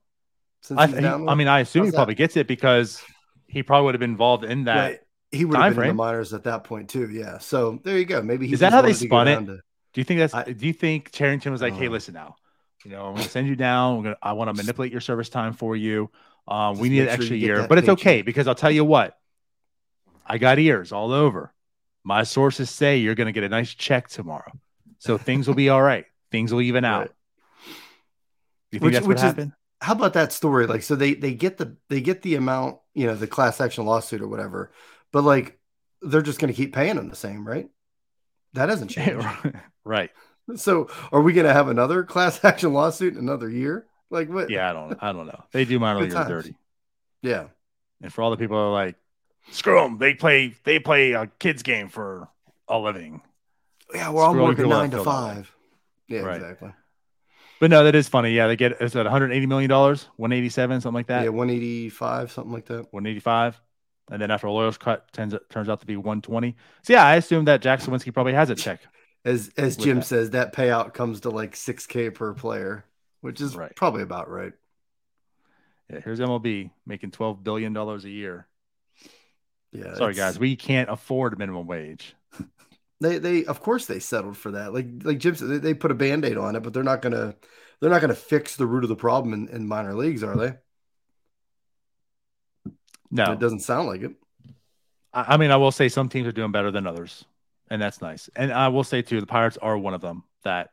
[0.75, 3.01] I, he, I, mean, I assume How's he probably gets it because
[3.47, 5.05] he probably would have been involved in that.
[5.31, 5.89] he would have been frame.
[5.91, 7.09] in the minors at that point too.
[7.09, 7.37] Yeah.
[7.37, 8.21] So there you go.
[8.21, 9.45] Maybe is that how they spun it?
[9.45, 9.59] To...
[9.93, 10.33] do you think that's?
[10.33, 12.35] I, do you think Cherington was like, hey, listen now,
[12.85, 14.03] You know, I'm going to send you down.
[14.03, 16.09] Gonna, I want to manipulate your service time for you.
[16.47, 19.17] Um, we need an extra sure year, but it's okay because I'll tell you what,
[20.25, 21.53] I got ears all over.
[22.03, 24.51] My sources say you're going to get a nice check tomorrow,
[24.97, 26.05] so things will be all right.
[26.31, 26.99] Things will even out.
[26.99, 27.11] Right.
[28.71, 29.51] You think which, that's what happened?
[29.51, 30.65] Is, how about that story?
[30.65, 33.85] Like, so they they get the they get the amount, you know, the class action
[33.85, 34.71] lawsuit or whatever,
[35.11, 35.59] but like
[36.01, 37.67] they're just going to keep paying them the same, right?
[38.53, 39.25] That hasn't changed,
[39.83, 40.11] right?
[40.55, 43.85] So, are we going to have another class action lawsuit in another year?
[44.09, 44.49] Like what?
[44.49, 45.43] Yeah, I don't, I don't know.
[45.51, 46.55] They do minor league dirty.
[47.21, 47.47] Yeah,
[48.01, 48.95] and for all the people who are like,
[49.51, 49.97] screw them.
[49.97, 52.29] They play, they play a kids game for
[52.67, 53.21] a living.
[53.93, 55.53] Yeah, well, I'm working nine to five.
[56.07, 56.37] Yeah, right.
[56.41, 56.73] exactly.
[57.59, 58.31] But no, that is funny.
[58.31, 61.23] Yeah, they get is that 180 million dollars, 187, something like that.
[61.23, 62.93] Yeah, 185, something like that.
[62.93, 63.61] 185,
[64.11, 66.55] and then after a lawyer's cut, turns turns out to be 120.
[66.83, 68.81] So yeah, I assume that Jack Suwinski probably has a check.
[69.25, 70.05] As as Jim that.
[70.05, 72.85] says, that payout comes to like 6k per player,
[73.21, 73.75] which is right.
[73.75, 74.53] probably about right.
[75.89, 78.47] Yeah, here's MLB making 12 billion dollars a year.
[79.71, 79.93] Yeah.
[79.95, 82.15] Sorry guys, we can't afford minimum wage.
[83.01, 84.73] They they of course they settled for that.
[84.73, 87.33] Like like Jim said, they, they put a band-aid on it, but they're not gonna
[87.79, 90.57] they're not gonna fix the root of the problem in, in minor leagues, are they?
[93.11, 93.31] No.
[93.31, 94.11] It doesn't sound like it.
[95.13, 97.25] I, I mean, I will say some teams are doing better than others,
[97.69, 98.29] and that's nice.
[98.35, 100.71] And I will say too, the Pirates are one of them that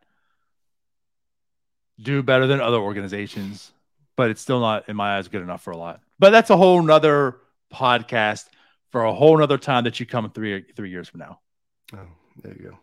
[2.01, 3.73] do better than other organizations,
[4.17, 6.01] but it's still not, in my eyes, good enough for a lot.
[6.19, 7.39] But that's a whole nother
[7.73, 8.45] podcast
[8.91, 11.41] for a whole nother time that you come three three years from now.
[11.95, 12.07] Oh,
[12.43, 12.79] there you go.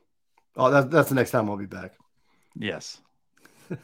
[0.55, 1.93] Oh, that, that's the next time I'll be back.
[2.55, 3.01] Yes.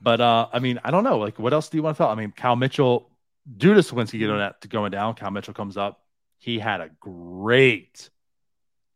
[0.00, 1.18] but uh, I mean, I don't know.
[1.18, 2.10] Like, what else do you want to tell?
[2.10, 3.08] I mean, Cal Mitchell,
[3.56, 6.02] due to Suwinski getting that to going down, Cal Mitchell comes up.
[6.38, 8.10] He had a great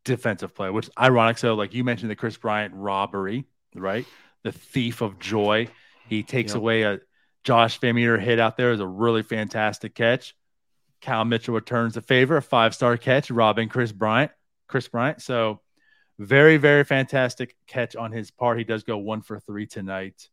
[0.05, 1.39] defensive play, which ironic.
[1.39, 4.07] So, like you mentioned, the Kris Bryant robbery, right?
[4.43, 5.69] The thief of joy.
[6.09, 6.59] He takes yep.
[6.59, 7.01] away a
[7.45, 10.37] Josh Van hit out there is a really fantastic catch.
[11.01, 14.31] Cal Mitchell returns the favor, a five star catch, robbing Kris Bryant.
[14.69, 15.21] Kris Bryant.
[15.21, 15.61] So
[16.19, 18.59] very, very fantastic catch on his part.
[18.59, 20.29] He does go one for three tonight.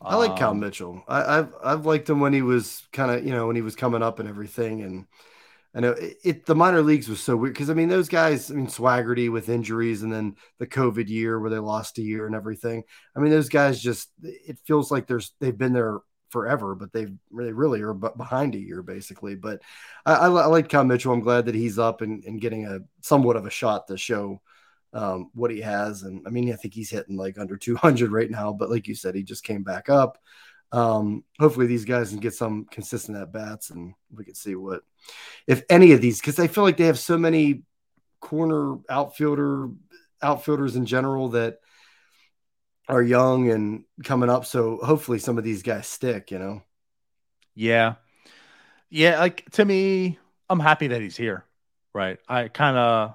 [0.00, 1.02] I like um, Cal Mitchell.
[1.08, 3.76] I, have I've liked him when he was kind of you know when he was
[3.76, 4.82] coming up and everything.
[4.82, 5.06] And
[5.74, 8.50] I know it, it the minor leagues was so weird because I mean those guys.
[8.50, 12.26] I mean Swaggerty with injuries and then the COVID year where they lost a year
[12.26, 12.84] and everything.
[13.16, 17.12] I mean those guys just it feels like there's they've been there forever, but they've
[17.30, 19.34] really, really are behind a year basically.
[19.34, 19.62] But
[20.04, 21.12] I, I, I like Cal Mitchell.
[21.12, 24.40] I'm glad that he's up and, and getting a somewhat of a shot to show
[24.92, 26.02] um, what he has.
[26.02, 28.94] And I mean, I think he's hitting like under 200 right now, but like you
[28.94, 30.18] said, he just came back up.
[30.72, 34.82] Um, hopefully these guys can get some consistent at bats and we can see what,
[35.46, 37.62] if any of these, because I feel like they have so many
[38.20, 39.70] corner outfielder
[40.22, 41.58] outfielders in general that
[42.88, 44.44] are young and coming up.
[44.44, 46.62] So hopefully some of these guys stick, you know?
[47.54, 47.94] Yeah.
[48.90, 49.18] Yeah.
[49.18, 50.18] Like to me,
[50.48, 51.44] I'm happy that he's here.
[51.92, 52.18] Right.
[52.28, 53.14] I kind of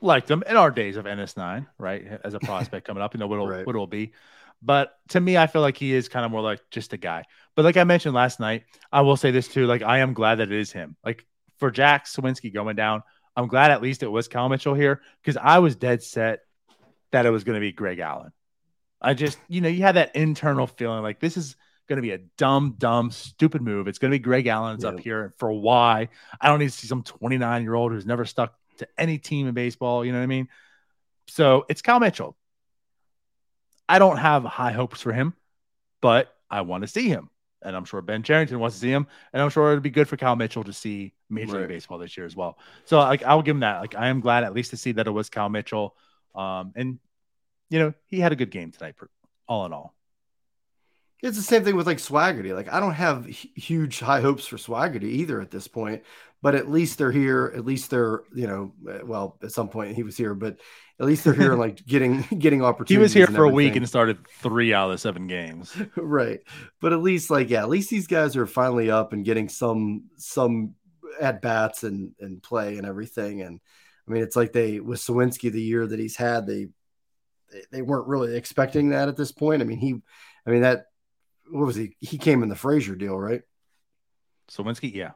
[0.00, 2.06] liked him in our days of NS9, right?
[2.24, 3.66] As a prospect coming up, you know, what it'll, right.
[3.66, 4.12] what it'll be.
[4.60, 7.24] But to me, I feel like he is kind of more like just a guy.
[7.54, 9.66] But like I mentioned last night, I will say this too.
[9.66, 10.96] Like I am glad that it is him.
[11.04, 11.26] Like
[11.58, 13.02] for Jack Suwinski going down,
[13.36, 16.40] I'm glad at least it was Cal Mitchell here because I was dead set
[17.12, 18.32] that it was going to be Greg Allen.
[19.00, 21.54] I just, you know, you had that internal feeling like this is
[21.88, 23.86] going to be a dumb, dumb, stupid move.
[23.86, 24.90] It's going to be Greg Allen's yeah.
[24.90, 26.08] up here for why.
[26.40, 29.46] I don't need to see some 29 year old who's never stuck to any team
[29.46, 30.04] in baseball.
[30.04, 30.48] You know what I mean?
[31.28, 32.36] So it's Cal Mitchell.
[33.88, 35.34] I don't have high hopes for him,
[36.00, 37.30] but I want to see him.
[37.62, 39.06] And I'm sure Ben Cherington wants to see him.
[39.32, 41.60] And I'm sure it'd be good for Cal Mitchell to see Major right.
[41.60, 42.58] League Baseball this year as well.
[42.84, 43.80] So like I'll give him that.
[43.80, 45.96] Like I am glad at least to see that it was Cal Mitchell.
[46.34, 46.98] Um, and
[47.70, 48.94] you know, he had a good game tonight,
[49.46, 49.94] all in all.
[51.20, 52.54] It's the same thing with like Swaggerty.
[52.54, 56.04] Like I don't have huge high hopes for Swaggerty either at this point,
[56.42, 57.52] but at least they're here.
[57.54, 60.58] At least they're, you know, eh, well, at some point he was here, but
[61.00, 63.12] at least they're here and like getting getting opportunities.
[63.12, 65.76] He was here for a week and started three out of the seven games.
[65.96, 66.40] right.
[66.80, 70.04] But at least like, yeah, at least these guys are finally up and getting some
[70.16, 70.74] some
[71.20, 73.42] at bats and and play and everything.
[73.42, 73.60] And
[74.06, 76.68] I mean, it's like they with Suwinski the year that he's had, they
[77.70, 79.62] they weren't really expecting that at this point.
[79.62, 79.96] I mean, he,
[80.46, 80.86] I mean, that,
[81.50, 81.96] what was he?
[82.00, 83.42] He came in the Frazier deal, right?
[84.50, 85.12] Suwinski, yeah.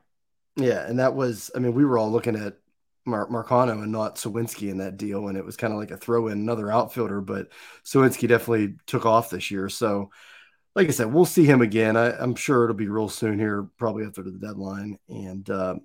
[0.57, 0.87] Yeah.
[0.87, 2.57] And that was, I mean, we were all looking at
[3.05, 5.29] Mar- Marcano and not Suwinski in that deal.
[5.29, 7.49] And it was kind of like a throw in another outfielder, but
[7.85, 9.69] Suwinski definitely took off this year.
[9.69, 10.11] So,
[10.75, 11.97] like I said, we'll see him again.
[11.97, 14.99] I, am sure it'll be real soon here, probably after the deadline.
[15.09, 15.77] And uh,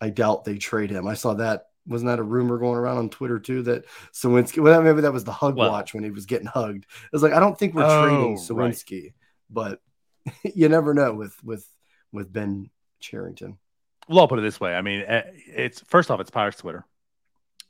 [0.00, 1.06] I doubt they trade him.
[1.06, 4.62] I saw that wasn't that a rumor going around on Twitter too that Suwinski?
[4.62, 6.84] Well, maybe that was the hug well, watch when he was getting hugged.
[6.84, 9.12] It was like I don't think we're oh, trading Suwinski, right.
[9.50, 9.80] but
[10.54, 11.66] you never know with with
[12.12, 13.58] with Ben Cherington.
[14.10, 14.74] Well, I'll put it this way.
[14.74, 16.84] I mean, eh, it's first off, it's Pirates Twitter.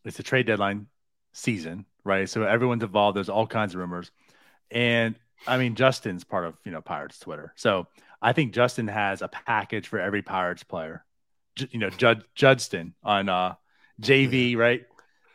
[0.07, 0.86] It's a trade deadline
[1.34, 2.26] season, right?
[2.30, 3.14] So everyone's involved.
[3.14, 4.11] There's all kinds of rumors,
[4.70, 5.16] and
[5.47, 7.53] I mean, Justin's part of you know Pirates Twitter.
[7.57, 7.88] So
[8.22, 11.05] I think Justin has a package for every Pirates player.
[11.57, 13.57] J- you know, Jud- Judston on uh,
[14.01, 14.86] JV, right?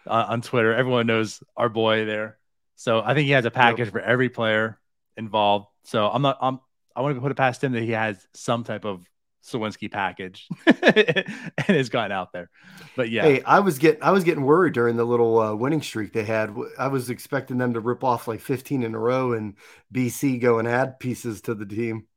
[0.08, 0.74] Uh, on Twitter.
[0.74, 2.40] Everyone knows our boy there.
[2.78, 3.92] So I think he has a package yep.
[3.92, 4.80] for every player
[5.18, 5.68] involved.
[5.84, 6.60] So I'm not, I'm,
[6.96, 9.06] I want to put it past him that he has some type of
[9.46, 11.26] Suwinski package and
[11.68, 12.50] has gotten out there.
[12.96, 15.82] But yeah, hey, I was getting I was getting worried during the little uh, winning
[15.82, 16.56] streak they had.
[16.80, 19.56] I was expecting them to rip off like 15 in a row and
[19.94, 22.08] BC go and add pieces to the team.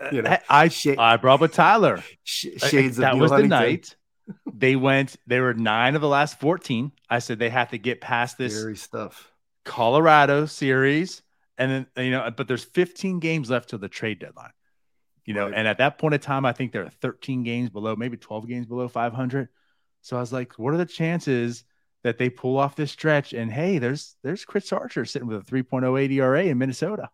[0.00, 2.02] Uh, you know, I sh- I brought with Tyler.
[2.22, 3.58] Sh- uh, uh, shades that was Huntington.
[3.58, 3.96] the night
[4.52, 5.16] they went.
[5.26, 6.92] They were nine of the last 14.
[7.08, 9.32] I said they have to get past this Scary stuff.
[9.64, 11.22] Colorado series,
[11.58, 14.52] and then you know, but there's 15 games left till the trade deadline
[15.26, 15.54] you know, right.
[15.54, 18.66] and at that point in time, I think they're 13 games below, maybe 12 games
[18.66, 19.48] below 500.
[20.00, 21.64] So I was like, what are the chances
[22.04, 23.32] that they pull off this stretch?
[23.32, 27.10] And hey, there's there's Chris Archer sitting with a 3.08 ERA in Minnesota.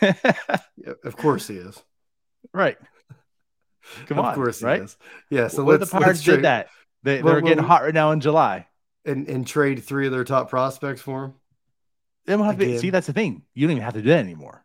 [1.04, 1.80] of course he is.
[2.54, 2.78] Right.
[4.06, 4.30] Come on.
[4.30, 4.82] Of course he right?
[4.82, 4.96] is.
[5.28, 5.48] Yeah.
[5.48, 6.68] So what the Pirates did that.
[7.02, 8.66] They, they're getting hot right now in July.
[9.04, 11.34] And and trade three of their top prospects for him.
[12.24, 13.42] They don't have to, see, that's the thing.
[13.52, 14.63] You don't even have to do that anymore.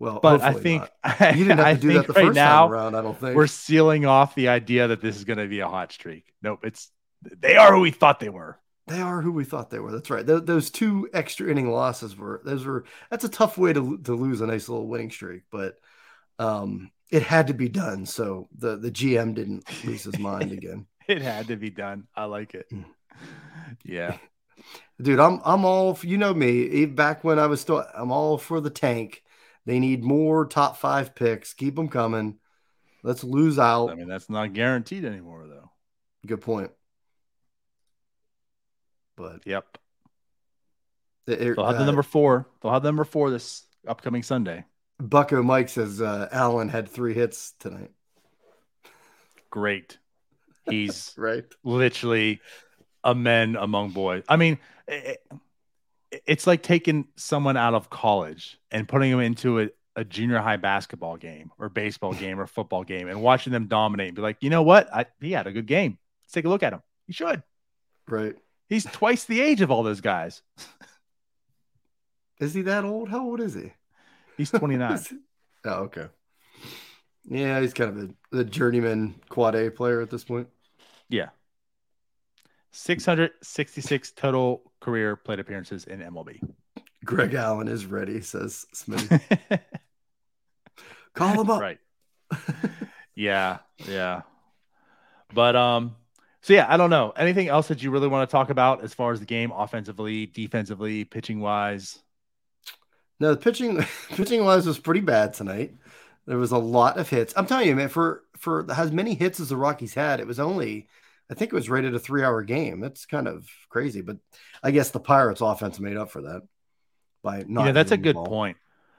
[0.00, 0.82] Well, but I think
[1.20, 2.94] you didn't have to do that the right first now, time around.
[2.96, 5.68] I don't think we're sealing off the idea that this is going to be a
[5.68, 6.24] hot streak.
[6.42, 6.90] Nope, it's
[7.22, 8.58] they are who we thought they were.
[8.86, 9.92] They are who we thought they were.
[9.92, 10.26] That's right.
[10.26, 14.14] Th- those two extra inning losses were those were that's a tough way to to
[14.14, 15.74] lose a nice little winning streak, but
[16.38, 18.06] um, it had to be done.
[18.06, 20.86] So the the GM didn't lose his mind again.
[21.08, 22.08] it had to be done.
[22.16, 22.66] I like it.
[22.70, 22.82] Hmm.
[23.84, 24.16] Yeah.
[25.02, 26.86] Dude, I'm I'm all you know me.
[26.86, 29.22] Back when I was still, I'm all for the tank
[29.66, 31.54] they need more top five picks.
[31.54, 32.38] Keep them coming.
[33.02, 33.90] Let's lose out.
[33.90, 35.70] I mean, that's not guaranteed anymore, though.
[36.26, 36.70] Good point.
[39.16, 39.78] But yep,
[41.26, 42.46] it, they'll have uh, the number four.
[42.60, 44.64] They'll have the number four this upcoming Sunday.
[44.98, 47.90] Bucko Mike says uh, Allen had three hits tonight.
[49.50, 49.98] Great.
[50.68, 51.44] He's right.
[51.64, 52.40] Literally
[53.02, 54.24] a man among boys.
[54.28, 55.22] I mean, it,
[56.26, 60.56] it's like taking someone out of college and putting them into a, a junior high
[60.56, 64.38] basketball game or baseball game or football game and watching them dominate and be like,
[64.40, 64.92] you know what?
[64.94, 65.98] I, he had a good game.
[66.24, 66.82] Let's take a look at him.
[67.06, 67.42] He should.
[68.08, 68.36] Right.
[68.68, 70.42] He's twice the age of all those guys.
[72.40, 73.08] is he that old?
[73.08, 73.72] How old is he?
[74.36, 75.00] He's 29.
[75.64, 76.06] oh, okay.
[77.28, 80.48] Yeah, he's kind of a, a journeyman quad A player at this point.
[81.08, 81.30] Yeah.
[82.72, 86.40] 666 total career plate appearances in MLB.
[87.04, 89.08] Greg Allen is ready, says Smith.
[91.14, 91.60] Call him up.
[91.60, 91.78] Right.
[93.14, 93.58] yeah,
[93.88, 94.22] yeah.
[95.32, 95.96] But um,
[96.42, 97.12] so yeah, I don't know.
[97.16, 100.26] Anything else that you really want to talk about as far as the game, offensively,
[100.26, 101.98] defensively, pitching wise?
[103.18, 105.74] No, the pitching pitching wise was pretty bad tonight.
[106.26, 107.34] There was a lot of hits.
[107.36, 110.40] I'm telling you, man, for for as many hits as the Rockies had, it was
[110.40, 110.88] only
[111.30, 112.80] I think it was rated a three hour game.
[112.80, 114.16] That's kind of crazy, but
[114.62, 116.42] I guess the Pirates offense made up for that
[117.22, 117.66] by not.
[117.66, 118.56] Yeah, that's a good point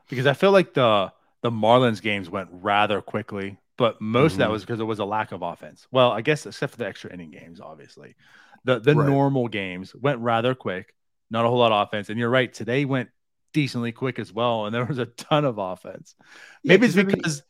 [0.10, 1.12] because I feel like the
[1.42, 4.34] the Marlins games went rather quickly, but most mm-hmm.
[4.34, 4.54] of that mm-hmm.
[4.54, 5.88] was because there was a lack of offense.
[5.92, 8.16] Well, I guess except for the extra inning games, obviously,
[8.64, 9.10] the the right.
[9.10, 10.96] normal games went rather quick.
[11.30, 12.52] Not a whole lot of offense, and you're right.
[12.52, 13.10] Today went
[13.54, 16.16] decently quick as well, and there was a ton of offense.
[16.64, 17.40] Maybe yeah, it's because.
[17.40, 17.48] I mean,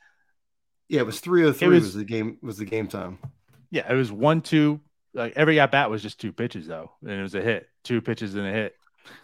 [0.89, 3.19] yeah, it was 303 was, was the game was the game time.
[3.71, 4.81] Yeah, it was one, two.
[5.13, 7.67] Like every at bat was just two pitches though, and it was a hit.
[7.83, 8.75] Two pitches and a hit.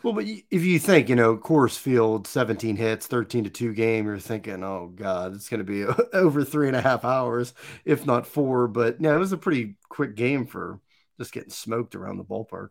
[0.04, 4.06] Well, but if you think, you know, Coors Field, 17 hits, 13 to 2 game,
[4.06, 7.54] you're thinking, oh, God, it's going to be over three and a half hours,
[7.86, 8.68] if not four.
[8.68, 10.80] But yeah, it was a pretty quick game for
[11.20, 12.70] just getting smoked around the ballpark.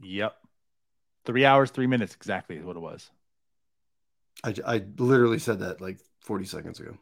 [0.00, 0.34] Yep.
[1.24, 3.10] Three hours, three minutes exactly is what it was.
[4.44, 6.96] I, I literally said that like 40 seconds ago.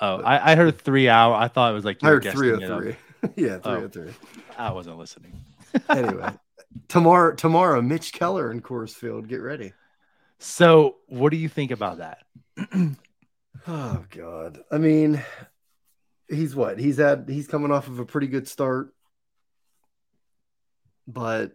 [0.00, 1.34] Oh, I, I, heard three hour.
[1.34, 2.96] I thought it was like I heard three or three.
[3.36, 4.12] yeah, three oh, or three.
[4.56, 5.32] I wasn't listening.
[5.88, 6.30] anyway,
[6.86, 9.28] tomorrow, tomorrow, Mitch Keller in Coors Field.
[9.28, 9.72] Get ready.
[10.38, 12.18] So, what do you think about that?
[13.66, 15.22] oh God, I mean,
[16.28, 16.78] he's what?
[16.78, 17.26] He's had.
[17.28, 18.94] He's coming off of a pretty good start,
[21.08, 21.52] but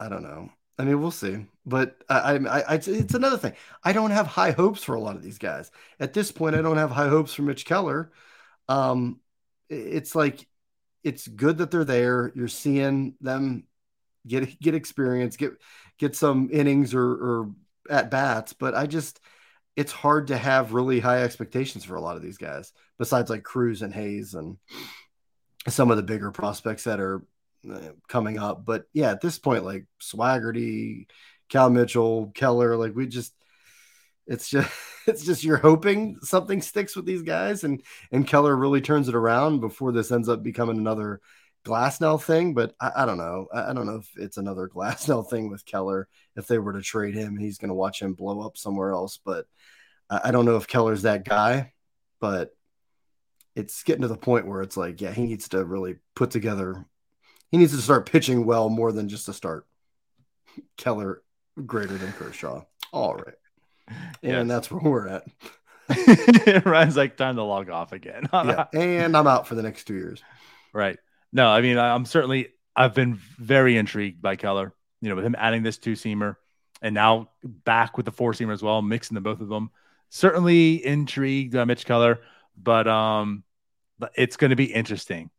[0.00, 0.50] I don't know.
[0.78, 1.46] I mean, we'll see.
[1.64, 3.54] But I, I, I, it's another thing.
[3.84, 5.70] I don't have high hopes for a lot of these guys
[6.00, 6.56] at this point.
[6.56, 8.10] I don't have high hopes for Mitch Keller.
[8.68, 9.20] Um,
[9.68, 10.46] it's like
[11.04, 12.32] it's good that they're there.
[12.34, 13.64] You're seeing them
[14.26, 15.52] get get experience, get
[15.98, 17.50] get some innings or, or
[17.90, 18.52] at bats.
[18.52, 19.20] But I just
[19.76, 23.42] it's hard to have really high expectations for a lot of these guys, besides like
[23.42, 24.56] Cruz and Hayes and
[25.68, 27.22] some of the bigger prospects that are
[27.70, 28.64] Uh, coming up.
[28.64, 31.06] But yeah, at this point, like Swaggerty,
[31.48, 33.34] Cal Mitchell, Keller, like we just
[34.26, 34.72] it's just
[35.06, 39.14] it's just you're hoping something sticks with these guys and and Keller really turns it
[39.14, 41.20] around before this ends up becoming another
[41.64, 42.54] Glasnow thing.
[42.54, 43.46] But I, I don't know.
[43.52, 46.08] I, I, don't know if it's another Glasnow thing with Keller.
[46.36, 49.18] If they were to trade him, he's going to watch him blow up somewhere else.
[49.24, 49.46] But
[50.10, 51.72] I, I don't know if Keller's that guy.
[52.20, 52.54] But
[53.54, 56.86] it's getting to the point where it's like, yeah, he needs to really put together.
[57.52, 59.66] He needs to start pitching well more than just to start.
[60.78, 61.22] Keller
[61.66, 62.62] greater than Kershaw.
[62.92, 63.34] All right.
[64.22, 64.40] Yes.
[64.40, 66.64] And that's where we're at.
[66.66, 68.26] Ryan's like time to log off again.
[68.32, 70.22] yeah, and I'm out for the next two years.
[70.72, 70.98] Right.
[71.30, 74.72] No, I mean I'm certainly I've been very intrigued by Keller.
[75.02, 76.36] You know, with him adding this two seamer
[76.80, 79.70] and now back with the four seamer as well, mixing the both of them.
[80.08, 82.20] Certainly intrigued by Mitch Keller,
[82.56, 83.44] but um,
[83.98, 85.30] but it's going to be interesting.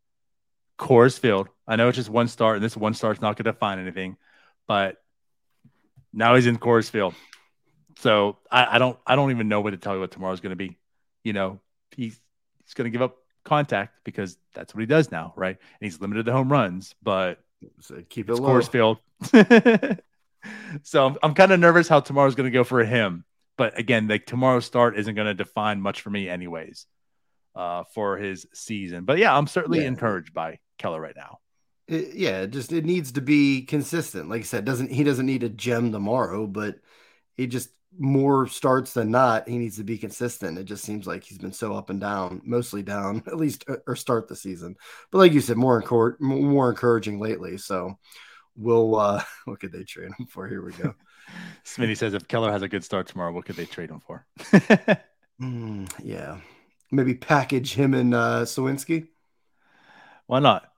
[0.78, 1.49] Coors Field.
[1.67, 4.17] I know it's just one start, and this one start's not going to define anything,
[4.67, 4.97] but
[6.11, 7.13] now he's in Coors Field.
[7.99, 10.51] So I, I, don't I don't even know what to tell you what tomorrow's going
[10.51, 10.78] to be.
[11.24, 11.61] You know,
[11.95, 12.19] he's
[12.63, 15.57] he's going to give up contact because that's what he does now, right?
[15.57, 17.39] And he's limited to home runs, but
[17.80, 18.49] so keep it low.
[18.49, 18.97] Coors Field.
[20.84, 23.26] so I'm, I'm kind of nervous how tomorrow's going to go for him.
[23.57, 26.88] But again, like tomorrow's start isn't going to define much for me, anyways,
[27.55, 29.05] uh, for his season.
[29.05, 29.88] But yeah, I'm certainly yeah.
[29.88, 31.39] encouraged by Keller right now.
[31.88, 34.30] It, yeah, just it needs to be consistent.
[34.30, 36.76] Like I said, doesn't he doesn't need a gem tomorrow, but
[37.36, 37.69] he just
[37.99, 40.57] more starts than not, he needs to be consistent.
[40.57, 43.78] It just seems like he's been so up and down, mostly down, at least uh,
[43.88, 44.76] or start the season.
[45.11, 47.57] But like you said, more encor- more encouraging lately.
[47.57, 47.97] So
[48.55, 50.47] we'll uh what could they trade him for?
[50.47, 50.93] Here we go.
[51.65, 54.26] Smitty says if Keller has a good start tomorrow, what could they trade him for?
[55.41, 56.39] mm, yeah.
[56.91, 59.07] Maybe package him and uh Suwinski.
[60.28, 60.69] Why not?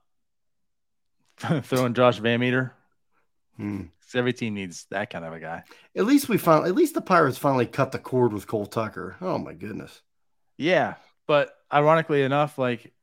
[1.63, 2.71] Throwing Josh VanMeter.
[3.57, 3.83] Hmm
[4.15, 5.63] every team needs that kind of a guy.
[5.95, 6.65] At least we found.
[6.65, 9.15] At least the Pirates finally cut the cord with Cole Tucker.
[9.21, 10.01] Oh my goodness.
[10.57, 10.95] Yeah,
[11.27, 12.93] but ironically enough, like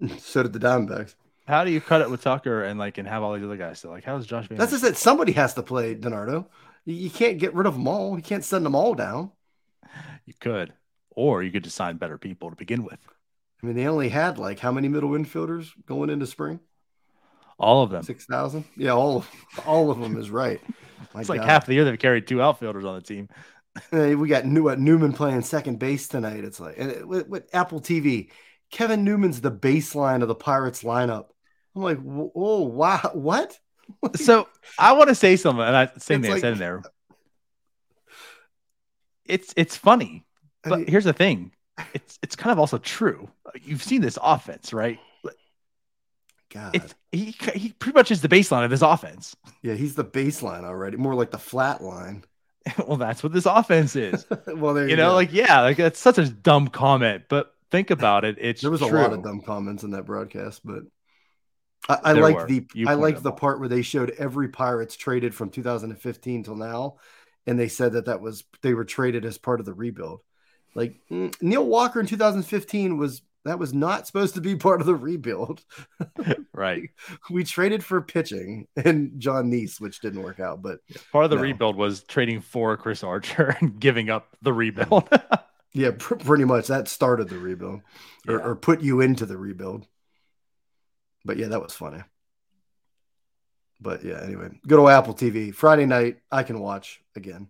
[0.18, 1.14] so did the Diamondbacks.
[1.46, 3.78] How do you cut it with Tucker and like and have all these other guys
[3.78, 3.90] still?
[3.90, 4.48] Like, how's Josh?
[4.48, 4.96] Van That's just it.
[4.96, 6.46] Somebody has to play DiNardo.
[6.84, 8.16] You can't get rid of them all.
[8.16, 9.32] You can't send them all down.
[10.24, 10.72] You could,
[11.10, 12.98] or you could just sign better people to begin with.
[13.62, 16.60] I mean, they only had like how many middle infielders going into spring?
[17.58, 18.02] All of them.
[18.02, 18.64] Six thousand.
[18.76, 19.24] Yeah, all
[19.64, 20.60] all of them is right.
[21.14, 21.38] My it's God.
[21.38, 23.28] like half the year they've carried two outfielders on the team.
[23.92, 26.44] we got New, Newman playing second base tonight.
[26.44, 28.30] It's like with, with, Apple TV,
[28.70, 31.26] Kevin Newman's the baseline of the Pirates lineup.
[31.74, 31.98] I'm like,
[32.34, 33.58] oh wow, what?
[34.16, 34.48] so
[34.78, 36.82] I want to say something, and I same thing like, I said in there.
[39.24, 40.24] It's it's funny,
[40.62, 41.52] but I mean, here's the thing:
[41.94, 43.28] it's it's kind of also true.
[43.62, 44.98] You've seen this offense, right?
[46.50, 46.76] God.
[46.76, 49.36] It's, he he pretty much is the baseline of this offense.
[49.62, 50.96] Yeah, he's the baseline already.
[50.96, 52.24] More like the flat line.
[52.86, 54.26] well, that's what this offense is.
[54.46, 55.14] well, there you, you know, go.
[55.14, 58.36] like yeah, like that's such a dumb comment, but think about it.
[58.40, 58.90] It's there was true.
[58.90, 60.82] a lot of dumb comments in that broadcast, but
[61.88, 65.34] I, I like the you I like the part where they showed every Pirates traded
[65.34, 66.96] from 2015 till now,
[67.46, 70.20] and they said that that was they were traded as part of the rebuild.
[70.76, 74.86] Like mm, Neil Walker in 2015 was that was not supposed to be part of
[74.86, 75.64] the rebuild.
[76.52, 76.90] right.
[77.30, 80.60] we traded for pitching and Jon Niese, which didn't work out.
[80.62, 80.80] But
[81.12, 81.42] part of the no.
[81.42, 85.08] rebuild was trading for Chris Archer and giving up the rebuild.
[85.72, 86.66] yeah, pr- pretty much.
[86.66, 87.80] That started the rebuild
[88.28, 88.44] or, yeah.
[88.44, 89.86] or put you into the rebuild.
[91.24, 92.02] But yeah, that was funny.
[93.80, 96.18] But yeah, anyway, go to Apple TV Friday night.
[96.30, 97.48] I can watch again.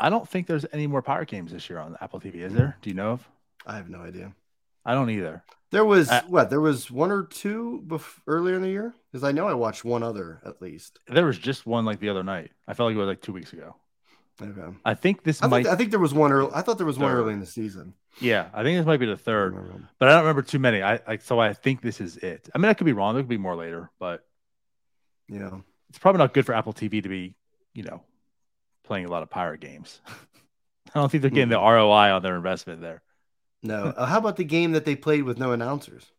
[0.00, 2.36] I don't think there's any more Pirate games this year on Apple TV.
[2.36, 2.76] Is there?
[2.82, 3.28] Do you know of?
[3.66, 4.32] I have no idea.
[4.84, 5.44] I don't either.
[5.70, 6.50] There was uh, what?
[6.50, 9.84] There was one or two bef- earlier in the year because I know I watched
[9.84, 10.98] one other at least.
[11.06, 12.50] There was just one like the other night.
[12.66, 13.76] I felt like it was like two weeks ago.
[14.42, 14.76] Okay.
[14.84, 15.64] I think this I might.
[15.64, 16.50] Think, I think there was one early.
[16.54, 17.02] I thought there was third.
[17.02, 17.94] one early in the season.
[18.20, 19.60] Yeah, I think this might be the third, I
[19.98, 20.82] but I don't remember too many.
[20.82, 22.48] I like so I think this is it.
[22.54, 23.14] I mean, I could be wrong.
[23.14, 24.24] There could be more later, but
[25.28, 25.50] yeah,
[25.90, 27.36] it's probably not good for Apple TV to be,
[27.74, 28.02] you know,
[28.90, 30.00] playing a lot of pirate games.
[30.92, 31.64] I don't think they're getting the hmm.
[31.64, 33.02] ROI on their investment there.
[33.62, 33.84] No.
[33.84, 36.10] Uh, how about the game that they played with no announcers?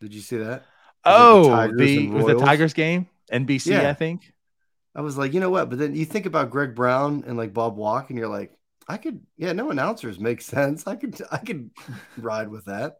[0.00, 0.64] Did you see that?
[1.04, 3.90] Was oh, the, the was the Tigers game, NBC, yeah.
[3.90, 4.32] I think.
[4.94, 5.68] I was like, you know what?
[5.68, 8.52] But then you think about Greg Brown and like Bob Walk, and you're like,
[8.86, 10.86] I could, yeah, no announcers make sense.
[10.86, 11.70] I could, I could
[12.16, 12.98] ride with that.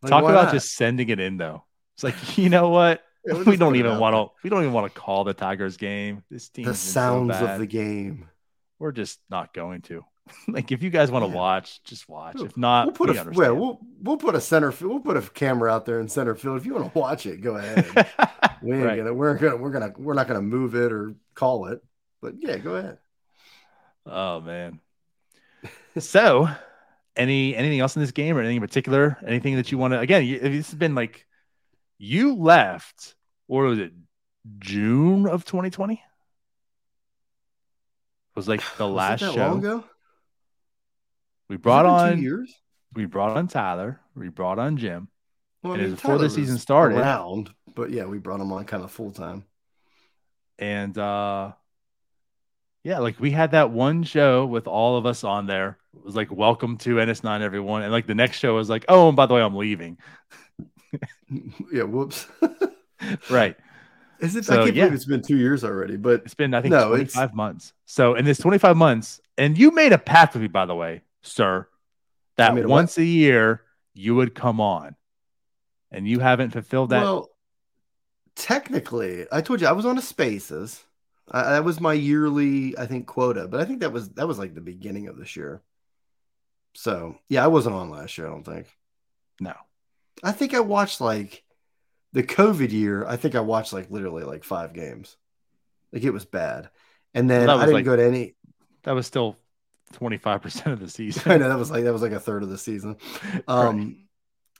[0.00, 0.54] Like, Talk about not?
[0.54, 1.64] just sending it in though.
[1.96, 3.02] It's like you know what?
[3.26, 4.34] Yeah, we don't even want to.
[4.42, 6.22] We don't even want to call the Tigers game.
[6.30, 6.64] This team.
[6.64, 8.30] The sounds so of the game.
[8.78, 10.04] We're just not going to.
[10.48, 12.40] like if you guys want to watch, just watch.
[12.40, 14.90] If not, we'll put we a well, we'll we'll put a center field.
[14.90, 16.56] we'll put a camera out there in center field.
[16.56, 17.86] If you want to watch it, go ahead.
[18.62, 18.96] we ain't right.
[18.96, 21.80] gonna we're gonna we're gonna we're not gonna move it or call it.
[22.20, 22.98] But yeah, go ahead.
[24.04, 24.80] Oh man.
[25.98, 26.48] so
[27.16, 29.18] any anything else in this game or anything in particular?
[29.26, 31.26] Anything that you want to again, this has been like
[31.98, 33.14] you left,
[33.48, 33.92] or was it
[34.58, 36.02] June of 2020?
[38.36, 39.82] Was like the last show.
[41.48, 42.54] We brought on years.
[42.94, 44.00] We brought on Tyler.
[44.14, 45.08] We brought on Jim.
[45.62, 46.98] Well, I mean, before the season started.
[46.98, 49.44] Around, but yeah, we brought him on kind of full time.
[50.58, 51.52] And uh
[52.84, 55.78] yeah, like we had that one show with all of us on there.
[55.96, 57.82] It was like welcome to NS9 everyone.
[57.82, 59.98] And like the next show was like, oh, and by the way, I'm leaving.
[61.72, 62.26] yeah, whoops.
[63.30, 63.56] right.
[64.20, 64.44] Is it?
[64.44, 64.84] So, I can't yeah.
[64.84, 67.34] believe it's been two years already, but it's been I think no, 25 it's...
[67.34, 67.72] months.
[67.84, 71.02] So in this 25 months, and you made a pact with me, by the way,
[71.22, 71.68] sir,
[72.36, 73.02] that once what?
[73.02, 73.62] a year
[73.94, 74.96] you would come on,
[75.90, 77.02] and you haven't fulfilled that.
[77.02, 77.30] Well,
[78.34, 80.84] technically, I told you I was on a Spaces.
[81.30, 84.38] I, that was my yearly, I think, quota, but I think that was that was
[84.38, 85.62] like the beginning of this year.
[86.74, 88.28] So yeah, I wasn't on last year.
[88.28, 88.68] I don't think.
[89.40, 89.54] No,
[90.22, 91.42] I think I watched like
[92.16, 93.06] the COVID year.
[93.06, 95.18] I think I watched like literally like five games.
[95.92, 96.70] Like it was bad,
[97.12, 98.34] and then well, I didn't like, go to any.
[98.84, 99.36] That was still
[99.94, 101.30] 25% of the season.
[101.30, 102.96] I know that was like that was like a third of the season.
[103.48, 104.06] Um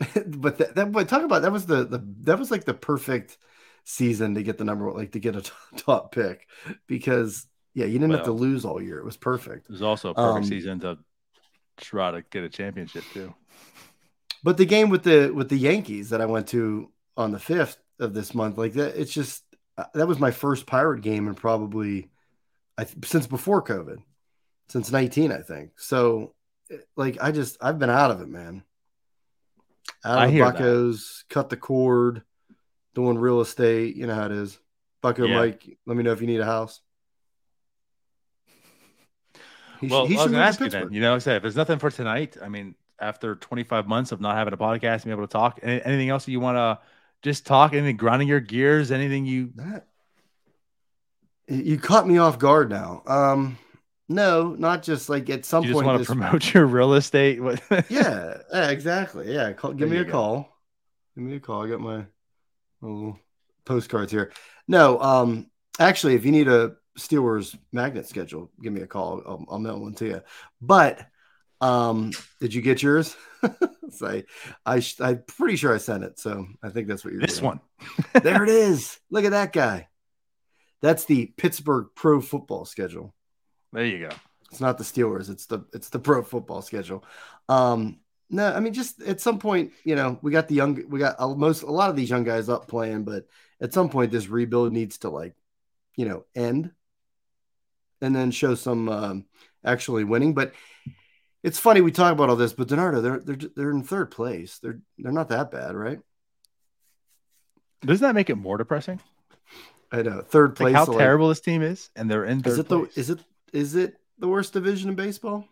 [0.01, 0.25] right.
[0.27, 3.39] but that, that but talk about that was the the that was like the perfect
[3.85, 6.47] season to get the number like to get a top pick
[6.87, 8.99] because yeah, you didn't well, have to lose all year.
[8.99, 9.67] It was perfect.
[9.67, 10.99] It was also a perfect um, season to
[11.79, 13.35] try to get a championship too.
[14.43, 17.77] But the game with the with the Yankees that I went to on the 5th
[17.99, 19.43] of this month like that it's just
[19.79, 22.11] uh, that was my first pirate game and probably
[22.79, 24.03] I since before COVID
[24.69, 25.73] since 19, I think.
[25.79, 26.35] So,
[26.97, 28.63] like, I just I've been out of it, man.
[30.05, 31.35] Out of I Buckos, that.
[31.35, 32.23] cut the cord,
[32.95, 33.97] doing real estate.
[33.97, 34.59] You know how it is.
[35.03, 35.37] Bucko yeah.
[35.37, 36.81] Mike, let me know if you need a house.
[39.81, 40.93] He well, I was going to ask you then.
[40.93, 44.21] You know, I said if there's nothing for tonight, I mean, after 25 months of
[44.21, 46.79] not having a podcast and be able to talk, anything else that you want to
[47.23, 47.73] just talk?
[47.73, 48.91] Anything grinding your gears?
[48.91, 49.53] Anything you?
[49.57, 49.87] That,
[51.49, 53.03] you caught me off guard now.
[53.07, 53.59] Um,
[54.09, 55.87] no, not just like at some you point.
[55.87, 57.41] You just want to promote your real estate.
[57.89, 59.33] yeah, yeah, exactly.
[59.33, 60.13] Yeah, call, give there me a go.
[60.13, 60.59] call.
[61.17, 61.65] Give me a call.
[61.65, 62.05] I got my
[62.81, 63.19] little
[63.65, 64.33] postcards here.
[64.69, 69.23] No, um, actually, if you need a Steelers magnet schedule, give me a call.
[69.27, 70.23] I'll, I'll mail one to you.
[70.61, 71.07] But
[71.61, 73.17] um, did you get yours?
[73.91, 74.25] Say,
[74.65, 76.19] I, I I'm pretty sure I sent it.
[76.19, 77.23] So I think that's what you're.
[77.23, 77.61] This doing.
[77.61, 77.61] one.
[78.23, 78.99] there it is.
[79.11, 79.89] Look at that guy.
[80.83, 83.15] That's the Pittsburgh Pro Football schedule.
[83.73, 84.15] There you go.
[84.51, 85.29] It's not the Steelers.
[85.29, 87.05] It's the it's the pro football schedule.
[87.49, 87.99] Um,
[88.31, 91.17] no, I mean just at some point, you know, we got the young, we got
[91.19, 93.27] a, most a lot of these young guys up playing, but
[93.61, 95.35] at some point, this rebuild needs to like,
[95.95, 96.71] you know, end,
[98.01, 99.25] and then show some um,
[99.65, 100.35] actually winning.
[100.35, 100.53] But
[101.47, 104.59] it's funny we talk about all this, but DiNardo, they're they're they're in third place.
[104.59, 106.01] They're they're not that bad, right?
[107.83, 109.01] Doesn't that make it more depressing?
[109.93, 110.75] I know third place.
[110.75, 112.95] Like how terrible this team is, and they're in third is it place.
[112.95, 113.19] The, is it
[113.53, 115.47] is it the worst division in baseball?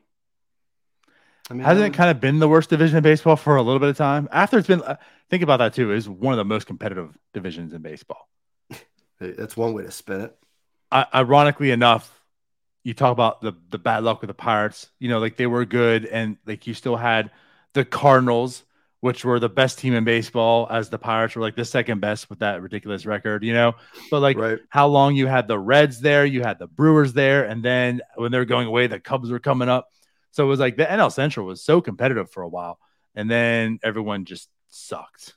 [1.49, 3.79] I mean, hasn't it kind of been the worst division in baseball for a little
[3.79, 4.29] bit of time?
[4.33, 4.97] After it's been, uh,
[5.31, 5.93] think about that too.
[5.93, 8.29] Is one of the most competitive divisions in baseball.
[9.21, 10.37] That's one way to spin it.
[10.91, 12.24] I, ironically enough,
[12.85, 14.89] you talk about the the bad luck with the Pirates.
[15.01, 17.31] You know, like they were good, and like you still had
[17.73, 18.63] the Cardinals,
[19.01, 22.31] which were the best team in baseball, as the Pirates were like the second best
[22.31, 23.75] with that ridiculous record, you know.
[24.11, 24.59] But like right.
[24.69, 28.31] how long you had the Reds there, you had the Brewers there, and then when
[28.31, 29.89] they were going away, the Cubs were coming up.
[30.31, 32.79] So it was like the NL Central was so competitive for a while,
[33.15, 35.35] and then everyone just sucked.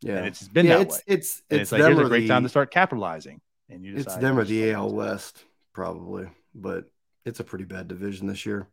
[0.00, 1.02] Yeah, and it's been yeah, that it's, way.
[1.06, 4.12] It's it's, it's like here's a great the, time to start capitalizing, and you decide,
[4.12, 6.90] it's them or the AL West probably, but
[7.24, 8.68] it's a pretty bad division this year